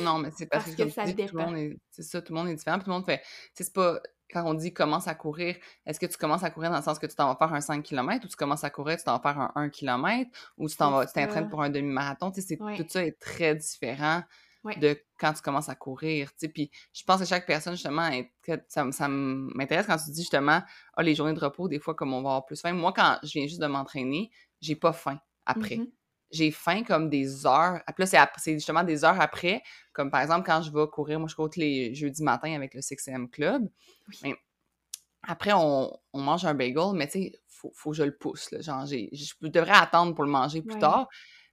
[0.00, 1.54] non, mais c'est parce, que, ça dépend.
[1.90, 2.78] C'est ça, tout le monde est différent.
[2.78, 3.22] Tout le monde fait.
[3.52, 6.76] C'est pas quand on dit commence à courir, est-ce que tu commences à courir dans
[6.76, 8.96] le sens que tu t'en vas faire un 5 km ou tu commences à courir,
[8.96, 11.70] tu t'en vas faire un 1 km ou tu t'en vas, tu t'entraînes pour un
[11.70, 12.30] demi-marathon?
[12.30, 14.22] Tu sais, tout ça est très différent
[14.76, 16.48] de quand tu commences à courir, tu sais.
[16.48, 18.10] Puis je pense que chaque personne, justement,
[18.68, 20.62] ça, ça m'intéresse quand tu dis justement,
[20.94, 22.72] ah, les journées de repos, des fois, comme on va avoir plus faim.
[22.72, 25.76] Moi, quand je viens juste de m'entraîner, j'ai pas faim après.
[25.76, 25.92] Mm-hmm.
[26.30, 27.80] J'ai faim comme des heures.
[27.96, 29.62] Puis là, c'est justement des heures après.
[29.92, 32.74] Comme par exemple, quand je vais courir, moi, je cours tous les jeudis matin avec
[32.74, 32.96] le 6
[33.32, 33.68] Club.
[35.22, 38.50] après, on, mange un bagel, mais tu sais, faut, faut que je le pousse.
[38.50, 38.60] Là.
[38.60, 41.08] Genre, je devrais attendre pour le manger plus tard.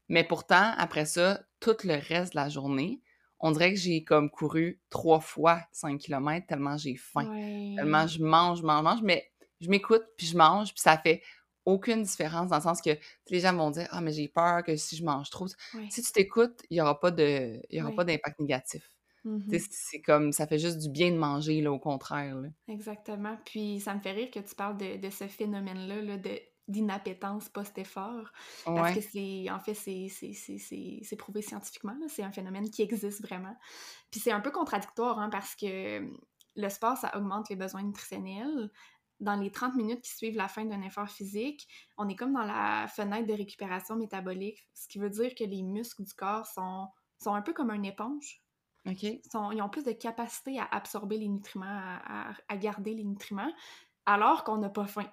[0.07, 3.01] Mais pourtant, après ça, tout le reste de la journée,
[3.39, 7.25] on dirait que j'ai comme couru trois fois 5 km tellement j'ai faim.
[7.75, 10.97] Tellement je mange, je mange, je mange, mais je m'écoute, puis je mange, puis ça
[10.97, 11.21] fait
[11.65, 12.91] aucune différence dans le sens que
[13.30, 15.47] les gens vont dire Ah, mais j'ai peur que si je mange trop.
[15.89, 18.89] Si tu t'écoutes, il n'y aura pas d'impact négatif.
[19.25, 22.38] Mmh c'est comme ça fait juste du bien de manger, là, au contraire.
[22.67, 23.38] Exactement.
[23.43, 28.32] Puis ça me fait rire que tu parles de, ce phénomène-là de d'inappétence post-effort.
[28.65, 33.56] Parce que c'est, en fait, c'est prouvé scientifiquement, c'est un phénomène qui existe vraiment.
[34.12, 36.01] Puis c'est un peu contradictoire, hein, parce que
[36.56, 38.71] le sport, ça augmente les besoins nutritionnels,
[39.19, 42.43] dans les 30 minutes qui suivent la fin d'un effort physique, on est comme dans
[42.43, 46.88] la fenêtre de récupération métabolique, ce qui veut dire que les muscles du corps sont,
[47.21, 48.41] sont un peu comme une éponge.
[48.88, 49.01] OK.
[49.01, 53.51] ils ont plus de capacité à absorber les nutriments, à, garder les nutriments,
[54.06, 55.10] alors qu'on n'a pas faim.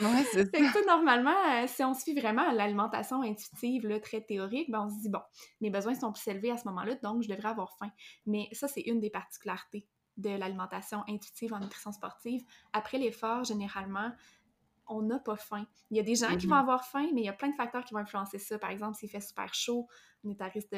[0.00, 0.80] ouais, c'est ça.
[0.86, 5.08] normalement, euh, si on suit vraiment l'alimentation intuitive, là, très théorique, ben on se dit,
[5.08, 5.22] bon,
[5.62, 7.90] mes besoins sont plus élevés à ce moment-là, donc je devrais avoir faim.
[8.26, 14.12] Mais ça, c'est une des particularités de l'alimentation intuitive en nutrition sportive, après l'effort, généralement,
[14.88, 15.66] on n'a pas faim.
[15.90, 16.60] Il y a des gens qui vont mm-hmm.
[16.60, 18.58] avoir faim, mais il y a plein de facteurs qui vont influencer ça.
[18.58, 19.86] Par exemple, s'il fait super chaud,
[20.24, 20.74] on est à risque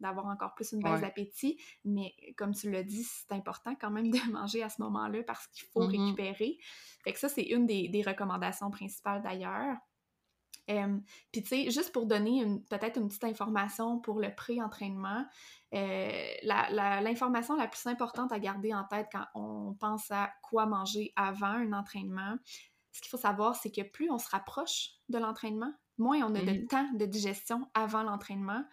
[0.00, 1.58] d'avoir encore plus une baisse d'appétit.
[1.84, 5.46] Mais comme tu l'as dit, c'est important quand même de manger à ce moment-là parce
[5.48, 6.04] qu'il faut mm-hmm.
[6.04, 6.58] récupérer.
[7.04, 9.76] Fait que ça, c'est une des recommandations principales d'ailleurs.
[10.66, 15.26] Puis tu sais, juste pour donner peut-être une petite information pour le pré-entraînement,
[15.74, 21.12] euh, l'information la, plus importante à garder en tête quand on pense à quoi manger
[21.16, 22.36] avant un entraînement,
[22.92, 26.40] ce qu'il faut savoir, c'est que plus on se rapproche de l'entraînement, moins on a
[26.40, 28.64] de mmh temps de digestion avant l'entraînement,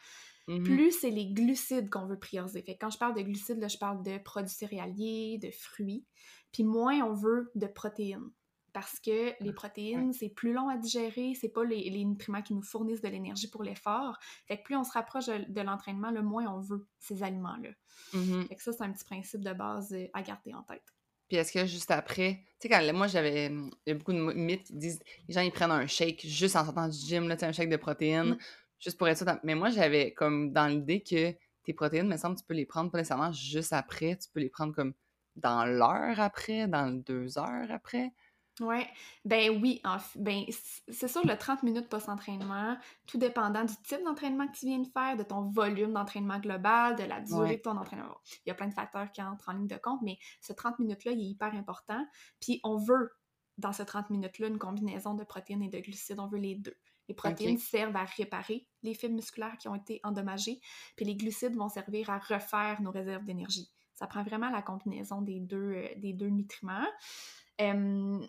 [0.47, 2.61] mmh plus c'est les glucides qu'on veut prioriser.
[2.61, 6.05] Fait quand je parle de glucides, là, je parle de produits céréaliers, de fruits,
[6.51, 8.31] puis moins on veut de protéines
[8.73, 12.61] parce que les protéines, c'est plus long à digérer, c'est pas les, nutriments qui nous
[12.61, 14.17] fournissent de l'énergie pour l'effort.
[14.47, 17.69] Fait que plus on se rapproche de, l'entraînement, le moins on veut ces aliments-là.
[18.13, 20.83] Mmh fait que ça, c'est un petit principe de base euh, à garder en tête.
[21.27, 24.17] Puis est-ce que juste après, tu sais, quand moi j'avais, il y a beaucoup de
[24.17, 27.37] mythes qui disent, les gens ils prennent un shake juste en sortant du gym, là,
[27.41, 28.37] un shake de protéines, mmh.
[28.79, 29.39] juste pour être ça.
[29.43, 32.91] Mais moi j'avais comme dans l'idée que tes protéines, me semble, tu peux les prendre
[32.91, 34.93] pas nécessairement juste après, tu peux les prendre comme
[35.35, 38.11] dans l'heure après, dans deux heures après.
[38.61, 38.87] Ouais,
[39.25, 39.81] ben oui,
[40.15, 40.43] ben
[40.87, 44.87] c'est sûr le 30 minutes post-entraînement, tout dépendant du type d'entraînement que tu viens de
[44.87, 48.15] faire, de ton volume d'entraînement global, de la durée de ton entraînement.
[48.45, 50.77] Il y a plein de facteurs qui entrent en ligne de compte, mais ce 30
[50.79, 52.05] minutes-là, il est hyper important.
[52.39, 53.09] Puis on veut
[53.57, 56.19] dans ces 30 minutes-là une combinaison de protéines et de glucides.
[56.19, 56.77] On veut les deux.
[57.07, 60.61] Les protéines servent à réparer les fibres musculaires qui ont été endommagées,
[60.95, 63.69] puis les glucides vont servir à refaire nos réserves d'énergie.
[63.93, 66.87] Ça prend vraiment la combinaison des deux, euh, des deux nutriments.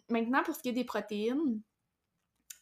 [0.08, 1.62] Maintenant, pour ce qui est des protéines,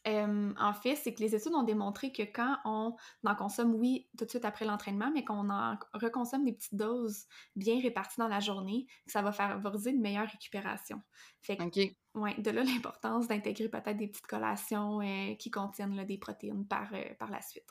[0.05, 4.25] en fait, c'est que les études ont démontré que quand on en consomme, oui, tout
[4.25, 8.39] de suite après l'entraînement, mais qu'on en reconsomme des petites doses bien réparties dans la
[8.39, 11.01] journée, ça va favoriser une meilleure récupération.
[11.41, 11.63] Fait que,
[12.15, 16.93] ouais, de là l'importance d'intégrer peut-être des petites collations euh, qui contiennent des protéines par,
[16.93, 17.69] euh, par la suite.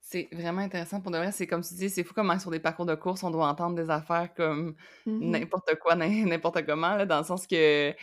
[0.00, 1.30] C'est vraiment intéressant pour de vrai.
[1.30, 3.76] C'est comme tu dis, c'est fou comment sur des parcours de course, on doit entendre
[3.76, 4.74] des affaires comme
[5.06, 7.94] mmh n'importe quoi, n'importe comment, là, dans le sens que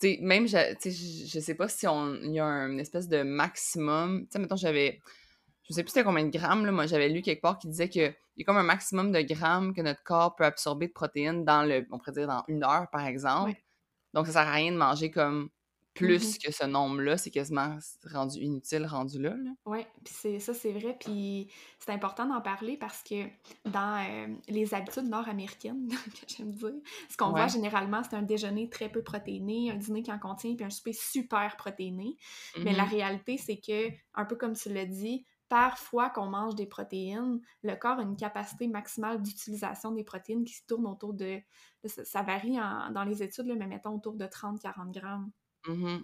[0.00, 4.22] sais, même, je, je sais pas si on il y a un espèce de maximum.
[4.22, 5.00] Tu sais, mettons, j'avais.
[5.68, 6.72] Je sais plus c'était combien de grammes, là.
[6.72, 9.74] Moi, j'avais lu quelque part qui disait qu'il y a comme un maximum de grammes
[9.74, 11.86] que notre corps peut absorber de protéines dans le.
[11.90, 13.54] On pourrait dire dans une heure, par exemple.
[14.14, 15.50] Donc, ça sert à rien de manger comme
[15.94, 17.76] plus que ce nombre-là, c'est quasiment
[18.12, 19.34] rendu inutile, rendu là.
[19.66, 20.96] Oui, puis ça, c'est vrai.
[20.98, 23.24] Puis c'est important d'en parler parce que
[23.64, 26.74] dans euh, les habitudes nord-américaines, que j'aime dire,
[27.08, 30.54] ce qu'on voit généralement, c'est un déjeuner très peu protéiné, un dîner qui en contient,
[30.54, 32.16] puis un souper super protéiné.
[32.58, 36.66] Mais la réalité, c'est que, un peu comme tu l'as dit, parfois qu'on mange des
[36.66, 41.40] protéines, le corps a une capacité maximale d'utilisation des protéines qui se tourne autour de.
[41.84, 42.56] Ça, varie
[42.92, 45.30] dans les études, mais mettons autour de 30-40 grammes.
[45.66, 45.98] Mmh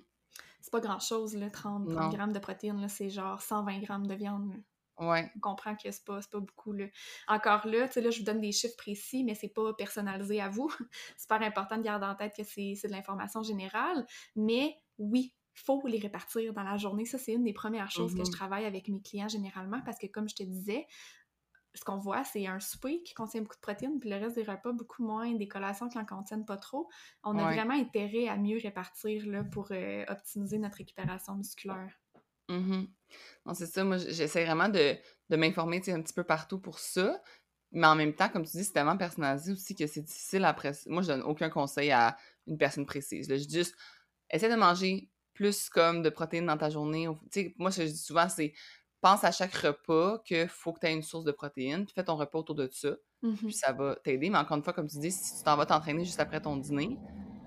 [0.66, 4.52] c'est pas grand-chose, 30, 30 grammes de protéines, c'est genre 120 grammes de viande.
[4.98, 5.30] Ouais.
[5.36, 6.72] On comprend que c'est pas, pas beaucoup.
[6.72, 6.86] Là.
[7.28, 10.68] Encore là, là, je vous donne des chiffres précis, mais c'est pas personnalisé à vous.
[11.16, 14.04] c'est super important de garder en tête que c'est de l'information générale.
[14.34, 17.04] Mais oui, il faut les répartir dans la journée.
[17.04, 19.98] Ça, c'est une des premières choses que je mmh travaille avec mes clients généralement parce
[19.98, 20.86] que, comme je te disais,
[21.76, 24.42] ce qu'on voit, c'est un souper qui contient beaucoup de protéines, puis le reste des
[24.42, 26.88] repas, beaucoup moins, des collations qui en contiennent pas trop.
[27.22, 31.92] On a vraiment intérêt à mieux répartir là, pour euh, optimiser notre récupération musculaire.
[32.48, 32.88] Mm-hmm.
[33.46, 33.84] Non, c'est ça.
[33.84, 34.96] Moi, j'essaie vraiment de,
[35.30, 37.20] m'informer un petit peu partout pour ça.
[37.72, 40.72] Mais en même temps, comme tu dis, c'est tellement personnalisé aussi que c'est difficile après.
[40.86, 43.28] Moi, je donne aucun conseil à une personne précise.
[43.28, 43.76] Je dis juste,
[44.30, 47.08] essaie de manger plus comme de protéines dans ta journée.
[47.58, 48.54] moi, ce que je dis souvent, c'est
[49.00, 52.04] pense à chaque repas qu'il faut que tu aies une source de protéines, puis fais
[52.04, 52.90] ton repas autour de ça,
[53.22, 54.30] puis mmh ça va t'aider.
[54.30, 56.56] Mais encore une fois, comme tu dis, si tu t'en vas t'entraîner juste après ton
[56.56, 56.98] dîner,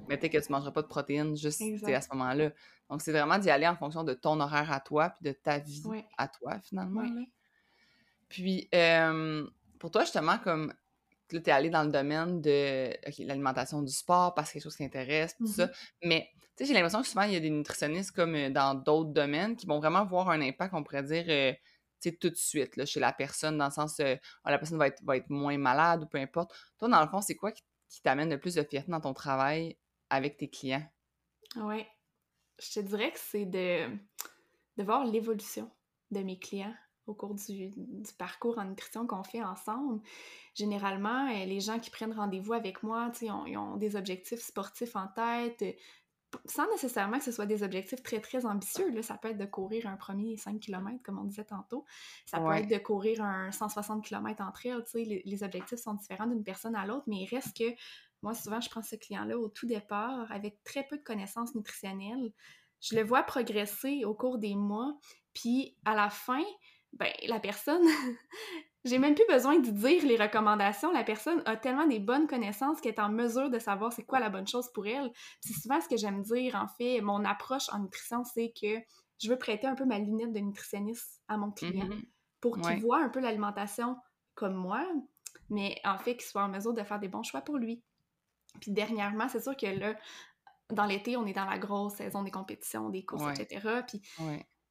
[0.08, 2.52] mais peut-être que tu ne mangeras pas de protéines juste à ce moment-là.
[2.90, 5.60] Donc, c'est vraiment d'y aller en fonction de ton horaire à toi, puis de ta
[5.60, 5.84] vie
[6.18, 7.06] à toi, finalement.
[8.28, 8.70] Puis,
[9.80, 10.74] pour toi, justement, comme
[11.32, 14.64] là, tu es allé dans le domaine de l'alimentation du sport parce que c'est quelque
[14.64, 15.68] chose qui intéresse, tout ça.
[15.68, 15.72] Mmh
[16.04, 18.76] mais tu sais, j'ai l'impression que souvent, il y a des nutritionnistes comme euh, dans
[18.76, 21.54] d'autres domaines qui vont vraiment voir un impact, on pourrait dire, euh,
[22.02, 24.58] tu sais, tout de suite, là, chez la personne, dans le sens, euh, ah, la
[24.58, 26.54] personne va être, va être moins malade ou peu importe.
[26.78, 27.64] Toi, dans le fond, c'est quoi qui,
[28.04, 29.78] t'amène le plus de fierté dans ton travail
[30.10, 30.86] avec tes clients?
[31.56, 31.86] Oui.
[32.62, 33.88] Je te dirais que c'est de,
[34.78, 35.72] de voir l'évolution
[36.12, 36.76] de mes clients
[37.10, 37.72] au cours du,
[38.18, 40.02] parcours en nutrition qu'on fait ensemble.
[40.56, 44.42] Généralement, euh, les gens qui prennent rendez-vous avec moi, ils ont, ils ont des objectifs
[44.42, 45.72] sportifs en tête, euh,
[46.46, 48.92] sans nécessairement que ce soit des objectifs très, très ambitieux.
[48.92, 49.02] Là.
[49.02, 51.86] Ça peut être de courir un premier 5 km, comme on disait tantôt.
[52.26, 54.84] Ça peut être de courir un 160 km entre elles.
[54.94, 57.76] Les, les objectifs sont différents d'une personne à l'autre, mais il reste que
[58.22, 62.32] moi, souvent, je prends ce client-là au tout départ avec très peu de connaissances nutritionnelles.
[62.82, 64.98] Je le vois progresser au cours des mois,
[65.34, 66.44] puis à la fin,
[66.94, 67.84] ben, la personne,
[68.86, 70.92] j'ai même plus besoin de dire les recommandations.
[70.92, 74.20] La personne a tellement des bonnes connaissances qu'elle est en mesure de savoir c'est quoi
[74.20, 75.12] la bonne chose pour elle.
[75.42, 78.80] C'est souvent ce que j'aime dire, en fait, mon approche en nutrition, c'est que
[79.22, 82.06] je veux prêter un peu ma lunette de nutritionniste à mon client mm-hmm.
[82.42, 83.98] pour qu'il voit un peu l'alimentation
[84.34, 84.88] comme moi,
[85.50, 87.84] mais en fait qu'il soit en mesure de faire des bons choix pour lui.
[88.62, 89.96] Puis dernièrement, c'est sûr que là,
[90.70, 93.82] dans l'été, on est dans la grosse saison des compétitions, des courses, etc.
[93.88, 94.02] Puis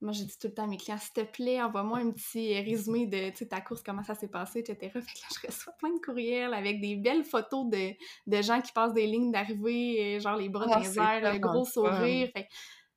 [0.01, 2.55] moi, j'ai dit tout le temps à mes clients, s'il te plaît, envoie-moi un petit
[2.61, 4.77] résumé de ta course, comment ça s'est passé, etc.
[4.81, 7.93] Fait que là, je reçois plein de courriels avec des belles photos de,
[8.27, 11.39] de gens qui passent des lignes d'arrivée, genre les bras ah, dans les airs, le
[11.39, 12.29] gros sourire.
[12.33, 12.49] Fait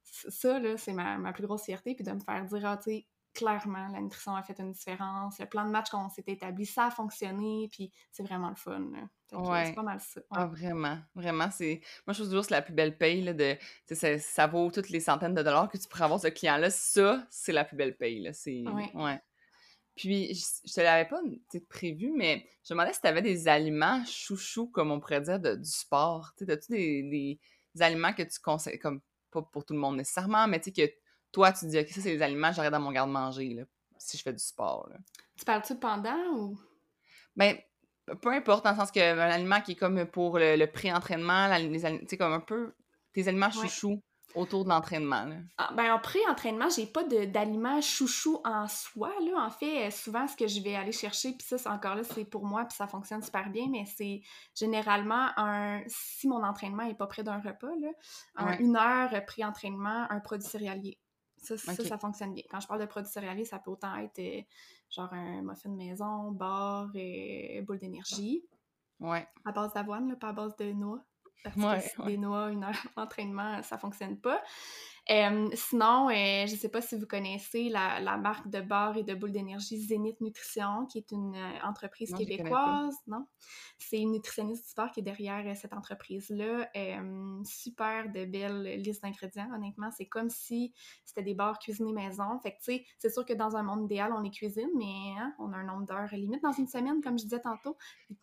[0.03, 1.95] ça, là, c'est ma, ma, plus grosse fierté.
[1.95, 5.39] Puis de me faire dire, ah, tu sais, clairement, la nutrition a fait une différence.
[5.39, 8.91] Le plan de match qu'on s'est établi, ça a fonctionné, puis c'est vraiment le fun.
[9.29, 10.21] C'est pas mal ça.
[10.31, 10.97] Ah, vraiment.
[11.15, 11.81] Vraiment, c'est.
[12.05, 13.21] Moi, je trouve toujours que c'est la plus belle paye.
[13.21, 13.57] Là, de...
[13.91, 16.69] ça, ça vaut toutes les centaines de dollars que tu pourrais avoir ce client-là.
[16.69, 18.21] Ça, c'est la plus belle paye.
[18.21, 18.33] Là.
[18.33, 18.63] C'est...
[18.93, 19.21] Ouais.
[19.95, 21.21] Puis, je, te l'avais pas
[21.69, 25.39] prévu, mais je me demandais si tu avais des aliments chouchous, comme on pourrait dire,
[25.39, 26.33] de, du sport.
[26.41, 30.59] As-tu des, des, aliments que tu conseilles, comme pas pour tout le monde nécessairement, mais
[30.59, 30.93] tu sais, que
[31.31, 33.65] toi, tu dis, OK, ça, c'est les aliments que j'aurais dans mon garde-manger,
[33.97, 34.87] si je fais du sport.
[34.89, 34.97] Là.
[35.37, 36.59] Tu parles-tu pendant ou?
[37.35, 37.57] Ben,
[38.21, 42.17] peu importe, dans le sens qu'un aliment qui est comme pour le, pré-entraînement, tu sais,
[42.17, 42.73] comme un peu
[43.13, 44.01] tes aliments chouchous
[44.35, 45.27] autour de l'entraînement?
[45.57, 49.11] Ah, ben, en pré-entraînement, j'ai pas d'aliments chouchou en soi.
[49.21, 49.45] Là.
[49.45, 52.25] En fait, euh, souvent, ce que je vais aller chercher, puis ça, encore là, c'est
[52.25, 54.21] pour moi, puis ça fonctionne super bien, mais c'est
[54.55, 55.81] généralement un.
[55.87, 60.97] Si mon entraînement est pas près d'un repas, là, une heure pré-entraînement, un produit céréalier.
[61.41, 62.43] Ça, ça, fonctionne bien.
[62.49, 64.41] Quand je parle de produits céréaliers, ça peut autant être euh,
[64.89, 68.43] genre un muffin de maison, bar et boule d'énergie.
[68.99, 69.27] Ouais.
[69.43, 71.03] À base d'avoine, pas à base de noix.
[71.43, 74.41] Parce que des noix, une heure d'entraînement, ça fonctionne pas
[75.07, 79.13] sinon, euh, je ne sais pas si vous connaissez la, marque de bar et de
[79.13, 83.25] boules d'énergie Zénith Nutrition, qui est une euh, entreprise québécoise, non?
[83.77, 86.69] C'est une nutritionniste du sport qui est derrière euh, cette entreprise-là.
[87.43, 89.89] super de belles listes d'ingrédients, honnêtement.
[89.91, 92.39] C'est comme si c'était des bars cuisinés maison.
[92.39, 95.19] Fait que, tu sais, c'est sûr que dans un monde idéal, on les cuisine, mais
[95.19, 97.75] hein, on a un nombre d'heures limite dans une semaine, comme je disais tantôt.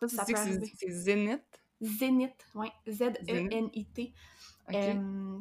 [0.07, 1.61] C'est Zénith?
[1.81, 2.67] Zénith, oui.
[2.87, 4.13] Z-E-N-I-T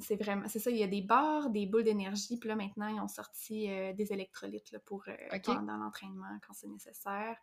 [0.01, 2.88] c'est vraiment, c'est ça, il y a des barres, des boules d'énergie, puis là maintenant
[2.88, 7.37] ils ont sorti euh, des électrolytes là, pour euh, pendant l'entraînement quand c'est nécessaire.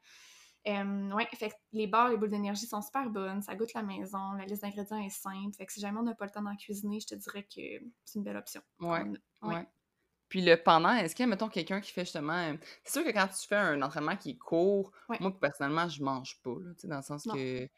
[0.66, 4.46] ouais, fait les barres, les boules d'énergie sont super bonnes, ça goûte la maison, la
[4.46, 7.00] liste d'ingrédients est simple, fait que si jamais on n'a pas le temps d'en cuisiner,
[7.00, 7.62] je te dirais que
[8.06, 8.62] c'est une belle option.
[8.80, 9.04] Ouais,
[9.42, 9.68] ouais.
[10.30, 12.34] Puis le pendant, est-ce qu'il y a, mettons, quelqu'un qui fait justement.
[12.34, 16.04] Euh, c'est sûr que quand tu fais un entraînement qui est court, moi, personnellement, je
[16.04, 17.70] mange pas, là, dans le sens que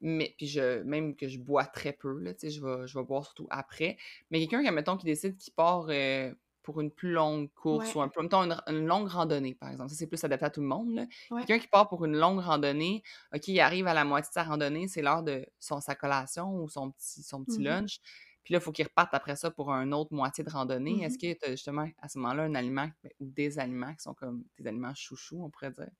[0.00, 3.24] mais puis je même que je bois très peu là, je vais je vais boire
[3.24, 3.96] surtout après,
[4.30, 8.00] mais quelqu'un qui mettons qui décide qu'il part euh, pour une plus longue course ou
[8.00, 10.66] un peu mettons une, longue randonnée par exemple, ça c'est plus adapté à tout le
[10.66, 11.06] monde.
[11.30, 13.02] Quelqu'un qui part pour une longue randonnée,
[13.34, 16.54] OK, il arrive à la moitié de sa randonnée, c'est l'heure de son sa collation
[16.56, 18.00] ou son petit son petit mmh lunch.
[18.44, 21.02] Puis là, il faut qu'il reparte après ça pour une autre moitié de randonnée.
[21.02, 23.94] Est-ce mmh que tu as justement à ce moment-là un aliment ben, ou des aliments
[23.94, 25.90] qui sont comme des aliments chouchous, on pourrait dire?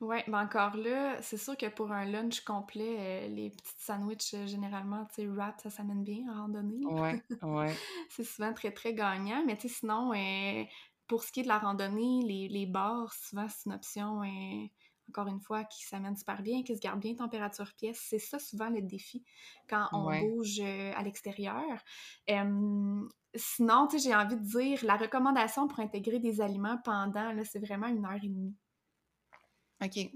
[0.00, 4.32] Oui, mais encore là, c'est sûr que pour un lunch complet, euh, les petites sandwichs,
[4.34, 6.86] euh, généralement, tu sais, wrap, ça s'amène bien en randonnée.
[6.86, 7.74] Ouais, ouais.
[8.10, 9.42] c'est souvent très, très gagnant.
[9.44, 10.64] Mais tu sais, sinon, euh,
[11.08, 14.22] pour ce qui est de la randonnée, les, les bars, souvent, c'est une option,
[15.08, 17.98] encore une fois, qui s'amène super bien, qui se garde bien température pièce.
[18.00, 19.24] C'est ça, souvent, le défi
[19.68, 21.82] quand on bouge à l'extérieur.
[23.34, 27.44] sinon, tu sais, j'ai envie de dire, la recommandation pour intégrer des aliments pendant, là,
[27.44, 28.54] c'est vraiment une heure et demie.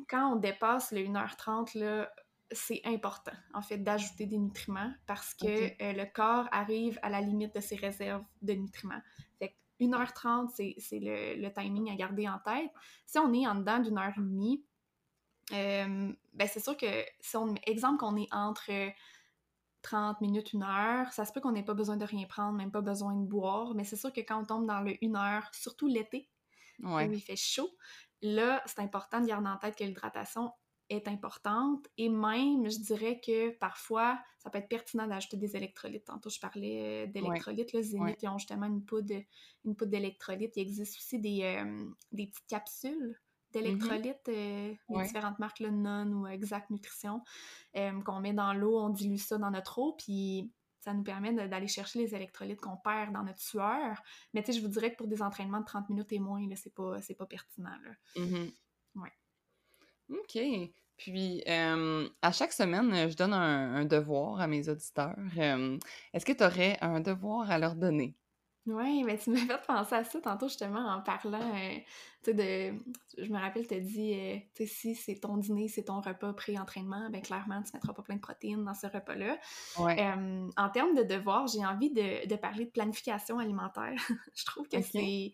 [0.08, 2.12] Quand on dépasse le 1h30, là,
[2.50, 7.20] c'est important, en fait, d'ajouter des nutriments parce que euh, le corps arrive à la
[7.20, 9.00] limite de ses réserves de nutriments.
[9.38, 10.48] Fait 1h30,
[10.78, 12.70] c'est le, timing à garder en tête.
[13.06, 14.64] Si on est en dedans d'une heure et demie,
[15.52, 18.70] euh, ben c'est sûr que si on exemple qu'on est entre
[19.82, 22.70] 30 minutes, une heure, ça se peut qu'on n'ait pas besoin de rien prendre, même
[22.70, 25.48] pas besoin de boire, mais c'est sûr que quand on tombe dans le 1 heure,
[25.52, 26.28] surtout l'été,
[26.80, 27.70] où il fait chaud,
[28.22, 30.52] là, c'est important de garder en tête que l'hydratation
[30.88, 36.04] est importante et même, je dirais que parfois, ça peut être pertinent d'ajouter des électrolytes.
[36.04, 37.72] Tantôt, je parlais euh, d'électrolytes.
[37.72, 37.82] Ouais.
[37.82, 39.14] Zénith, ils ont justement une poudre,
[39.64, 40.56] une poudre d'électrolytes.
[40.56, 43.18] Il existe aussi des, euh, des petites capsules
[43.52, 47.20] d'électrolytes, mmh euh, différentes marques, le Non ou Exact Nutrition,
[47.74, 50.50] qu'on met dans l'eau, on dilue ça dans notre eau, puis
[50.82, 54.02] ça nous permet d'aller chercher les électrolytes qu'on perd dans notre sueur.
[54.34, 56.44] Mais tu sais, je vous dirais que pour des entraînements de 30 minutes et moins,
[56.48, 57.76] là, c'est pas, pas pertinent.
[57.84, 58.20] Là.
[58.20, 58.50] Mmh
[58.96, 59.12] ouais.
[60.10, 60.72] OK.
[60.96, 65.16] Puis, à chaque semaine, je donne un, devoir à mes auditeurs.
[66.12, 68.16] Est-ce que tu aurais un devoir à leur donner?
[68.66, 71.74] Oui, mais tu m'as fait penser à ça tantôt justement en parlant, euh,
[72.22, 72.78] tu sais, de...
[73.18, 76.00] Je me rappelle, tu as dit, euh, tu sais, si c'est ton dîner, c'est ton
[76.00, 79.36] repas pré-entraînement, ben clairement, tu mettras pas plein de protéines dans ce repas-là.
[79.78, 83.94] en termes de devoirs, j'ai envie de, parler de planification alimentaire.
[84.34, 85.32] je trouve que c'est...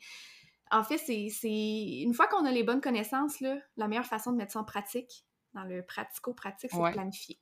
[0.70, 2.00] En fait, c'est...
[2.02, 4.64] Une fois qu'on a les bonnes connaissances, là, la meilleure façon de mettre ça en
[4.64, 7.38] pratique, dans le pratico-pratique, c'est de planifier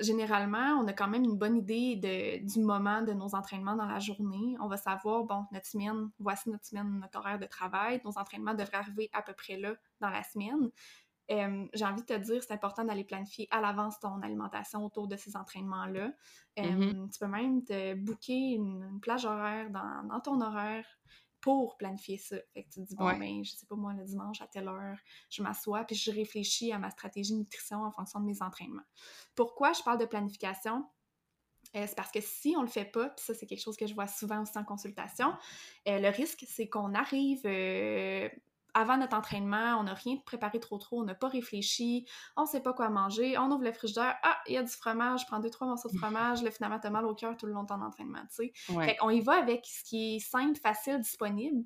[0.00, 3.86] généralement, on a quand même une bonne idée de, du moment de nos entraînements dans
[3.86, 4.56] la journée.
[4.60, 8.00] On va savoir, bon, notre semaine, voici notre semaine, notre horaire de travail.
[8.04, 10.70] Nos entraînements devraient arriver à peu près là dans la semaine.
[11.28, 15.16] J'ai envie de te dire, c'est important d'aller planifier à l'avance ton alimentation autour de
[15.16, 16.12] ces entraînements-là.
[16.56, 20.86] Mmh tu peux même te booker une, plage horaire dans, dans ton horaire
[21.40, 22.36] pour planifier ça.
[22.54, 24.68] Fait que tu te dis, bon, ben, je sais pas, moi, le dimanche, à telle
[24.68, 24.98] heure,
[25.30, 28.82] je m'assois, puis je réfléchis à ma stratégie de nutrition en fonction de mes entraînements.
[29.34, 30.84] Pourquoi je parle de planification?
[31.74, 33.86] Euh, c'est parce que si on le fait pas, puis ça, c'est quelque chose que
[33.86, 35.34] je vois souvent aussi en consultation,
[35.88, 38.28] euh, le risque, c'est qu'on arrive euh,
[38.78, 42.06] avant notre entraînement, on n'a rien préparé trop trop, on n'a pas réfléchi,
[42.36, 44.70] on ne sait pas quoi manger, on ouvre le frigidaire, ah, il y a du
[44.70, 47.46] fromage, je prends deux, trois morceaux de fromage, là, finalement, t'as mal au cœur tout
[47.46, 48.52] le long de ton entraînement, tu
[48.84, 48.96] sais.
[49.00, 51.64] on y va avec ce qui est simple, facile, disponible,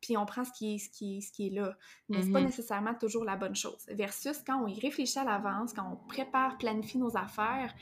[0.00, 1.76] puis on prend ce qui est, ce qui ce qui est là.
[2.08, 2.44] Mais c'est pas Mhm.
[2.44, 3.84] nécessairement toujours la bonne chose.
[3.88, 7.74] Versus quand on y réfléchit à l'avance, quand on prépare, planifie nos affaires,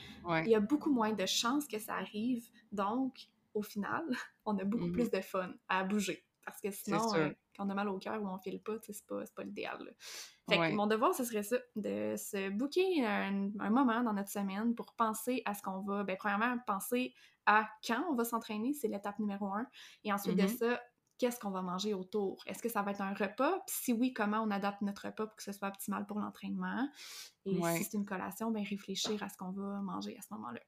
[0.43, 0.51] il Ouais.
[0.51, 2.47] y a beaucoup moins de chances que ça arrive.
[2.71, 4.03] Donc, au final,
[4.45, 4.91] on a beaucoup Mhm.
[4.91, 6.25] plus de fun à bouger.
[6.45, 9.05] Parce que sinon, euh, quand on a mal au cœur ou on file pas, c'est
[9.07, 9.95] pas, pas l'idéal.
[10.49, 10.69] Fait Ouais.
[10.69, 14.75] que mon devoir, ce serait ça, de se booker un, un moment dans notre semaine
[14.75, 16.03] pour penser à ce qu'on va.
[16.03, 17.13] Ben, premièrement, penser
[17.45, 19.67] à quand on va s'entraîner, c'est l'étape numéro un.
[20.03, 20.47] Et ensuite de Mhm.
[20.47, 20.81] ça,
[21.17, 22.43] qu'est-ce qu'on va manger autour?
[22.45, 23.59] Est-ce que ça va être un repas?
[23.67, 26.87] Puis si oui, comment on adapte notre repas pour que ce soit optimal pour l'entraînement?
[27.45, 27.63] Et Ouais.
[27.63, 30.61] si c'est une collation, ben réfléchir à ce qu'on va manger à ce moment-là.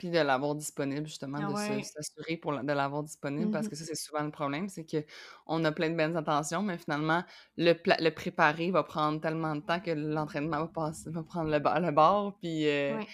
[0.00, 3.70] Puis de l'avoir disponible, justement, Ah de s'assurer pour la- de l'avoir disponible, parce Mhm.
[3.70, 5.04] que ça, c'est souvent le problème, c'est que
[5.46, 7.22] on a plein de bonnes intentions, mais finalement,
[7.58, 11.50] le, pla- le préparer va prendre tellement de temps que l'entraînement va, passer, va prendre
[11.50, 13.08] le, le bord, puis euh, Ouais.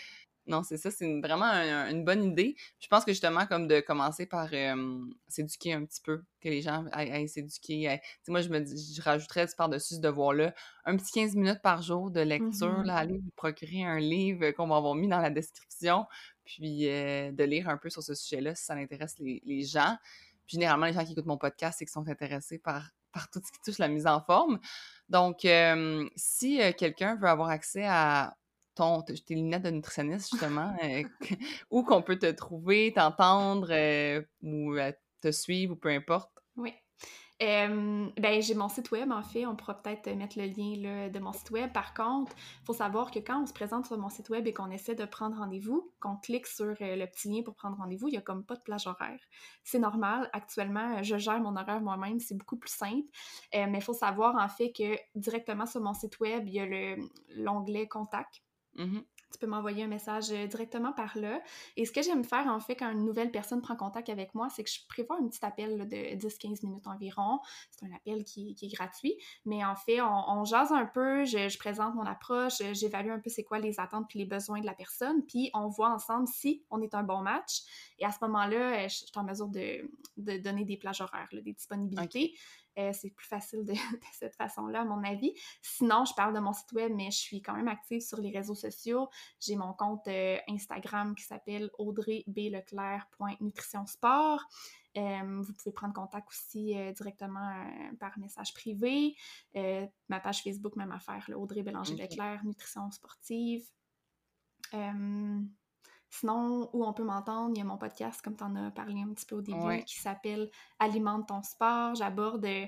[0.46, 2.54] Non, c'est ça, c'est vraiment un- une bonne idée.
[2.80, 6.62] Je pense que justement, comme de commencer par euh, s'éduquer un petit peu, que les
[6.62, 7.88] gens aillent, s'éduquer.
[7.88, 11.82] aillent- moi, je me dis, je rajouterais par-dessus ce devoir-là un petit 15 minutes par
[11.82, 12.84] jour de lecture, Mhm.
[12.84, 16.06] là, aller vous procurer un livre qu'on va avoir mis dans la description,
[16.44, 19.96] puis euh, de lire un peu sur ce sujet-là si ça intéresse les, les gens.
[20.46, 23.40] Puis généralement, les gens qui écoutent mon podcast, c'est qu'ils sont intéressés par, par tout
[23.44, 24.60] ce qui touche la mise en forme.
[25.08, 28.36] Donc, euh, si quelqu'un veut avoir accès à
[28.76, 31.02] ton, tes lunettes de nutritionniste, justement, euh,
[31.70, 36.30] où qu'on peut te trouver, t'entendre euh, ou euh, te suivre ou peu importe?
[36.56, 36.72] Oui.
[37.38, 39.44] Ben, j'ai mon site web, en fait.
[39.44, 41.70] On pourra peut-être mettre le lien là, de mon site web.
[41.72, 44.54] Par contre, il faut savoir que quand on se présente sur mon site web et
[44.54, 48.12] qu'on essaie de prendre rendez-vous, qu'on clique sur le petit lien pour prendre rendez-vous, il
[48.12, 49.20] n'y a comme pas de plage horaire.
[49.64, 50.30] C'est normal.
[50.32, 52.20] Actuellement, je gère mon horaire moi-même.
[52.20, 53.06] C'est beaucoup plus simple.
[53.52, 56.66] Mais il faut savoir, en fait, que directement sur mon site web, il y a
[56.66, 56.96] le-
[57.34, 58.45] l'onglet Contact.
[58.76, 59.04] Mhm.
[59.32, 61.42] Tu peux m'envoyer un message euh, directement par là.
[61.76, 64.48] Et ce que j'aime faire, en fait, quand une nouvelle personne prend contact avec moi,
[64.50, 67.40] c'est que je prévois un petit appel là, de 10-15 minutes environ.
[67.70, 69.16] C'est un appel qui, qui est gratuit.
[69.44, 73.10] Mais en fait, on, on jase un peu, je, je présente mon approche, euh, j'évalue
[73.10, 75.24] un peu c'est quoi les attentes puis les besoins de la personne.
[75.26, 77.62] Puis on voit ensemble si on est un bon match.
[77.98, 81.00] Et à ce moment-là, euh, je, je suis en mesure de, de donner des plages
[81.00, 82.34] horaires, là, des disponibilités.
[82.78, 85.32] Euh, c'est plus facile de, de cette façon-là, à mon avis.
[85.62, 88.30] Sinon, je parle de mon site web, mais je suis quand même active sur les
[88.30, 89.08] réseaux sociaux.
[89.40, 94.44] J'ai mon compte euh, Instagram qui s'appelle audreybleclerc.nutritionsport.
[94.96, 99.14] Euh, vous pouvez prendre contact aussi euh, directement euh, par message privé.
[100.08, 103.66] Ma page Facebook, même affaire, là, Audrey Bélanger-Leclerc, Nutrition sportive.
[106.20, 109.00] Sinon, où on peut m'entendre, il y a mon podcast, comme tu en as parlé
[109.02, 109.84] un petit peu au début, Ouais.
[109.84, 111.94] qui s'appelle Alimente ton sport.
[111.94, 112.66] J'aborde euh,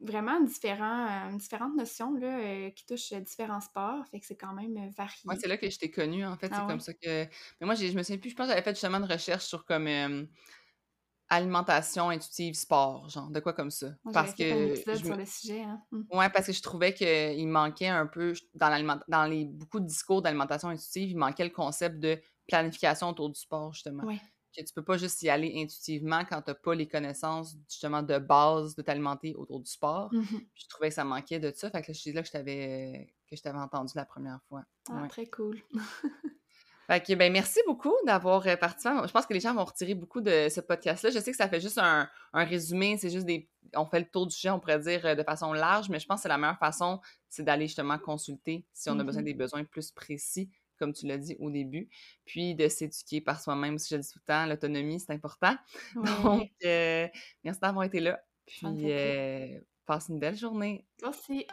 [0.00, 4.52] vraiment différents, euh, différentes notions là, euh, qui touchent différents sports, fait que c'est quand
[4.54, 5.14] même varié.
[5.24, 6.48] Ouais, c'est là que je t'ai connue, en fait.
[6.52, 6.68] Ah c'est ouais?
[6.68, 7.24] comme ça que.
[7.60, 9.64] Mais moi, je me souviens plus, je pense que j'avais fait justement une recherche sur
[9.64, 10.24] comme euh,
[11.30, 13.88] alimentation intuitive sport, genre, de quoi comme ça.
[14.04, 14.74] Moi, Parce un que.
[14.74, 15.62] épisode je me- sur le sujet.
[15.62, 15.82] Hein.
[15.90, 16.02] Mm.
[16.16, 19.86] Ouais, parce que je trouvais qu'il manquait un peu, dans, l'aliment- dans les beaucoup de
[19.86, 22.18] discours d'alimentation intuitive, il manquait le concept de
[22.48, 24.04] planification autour du sport, justement.
[24.04, 24.18] Ouais.
[24.56, 28.18] Que tu peux pas juste y aller intuitivement quand t'as pas les connaissances, justement, de
[28.18, 30.08] base de t'alimenter autour du sport.
[30.12, 30.24] Mhm.
[30.26, 31.70] Puis je trouvais que ça manquait de ça.
[31.70, 34.64] Fait que là que je t'avais que je t'avais entendu la première fois.
[34.90, 35.08] Ah, Ouais.
[35.08, 35.60] très cool.
[36.86, 38.94] Fait que, ben, merci beaucoup d'avoir euh, participé.
[39.06, 41.10] Je pense que les gens vont retirer beaucoup de ce podcast-là.
[41.10, 43.50] Je sais que ça fait juste un, un résumé, c'est juste des.
[43.76, 46.06] On fait le tour du sujet, on pourrait dire, euh, de façon large, mais je
[46.06, 49.26] pense que c'est la meilleure façon, c'est d'aller justement consulter si on a besoin Mhm.
[49.26, 51.88] des besoins plus précis, comme tu l'as dit au début,
[52.24, 55.54] puis de s'éduquer par soi-même aussi, je le dis tout le temps, l'autonomie, c'est important.
[56.22, 57.08] Donc, euh,
[57.44, 58.20] merci d'avoir été là.
[58.46, 60.86] Puis, euh, passe une belle journée.
[61.02, 61.46] Merci.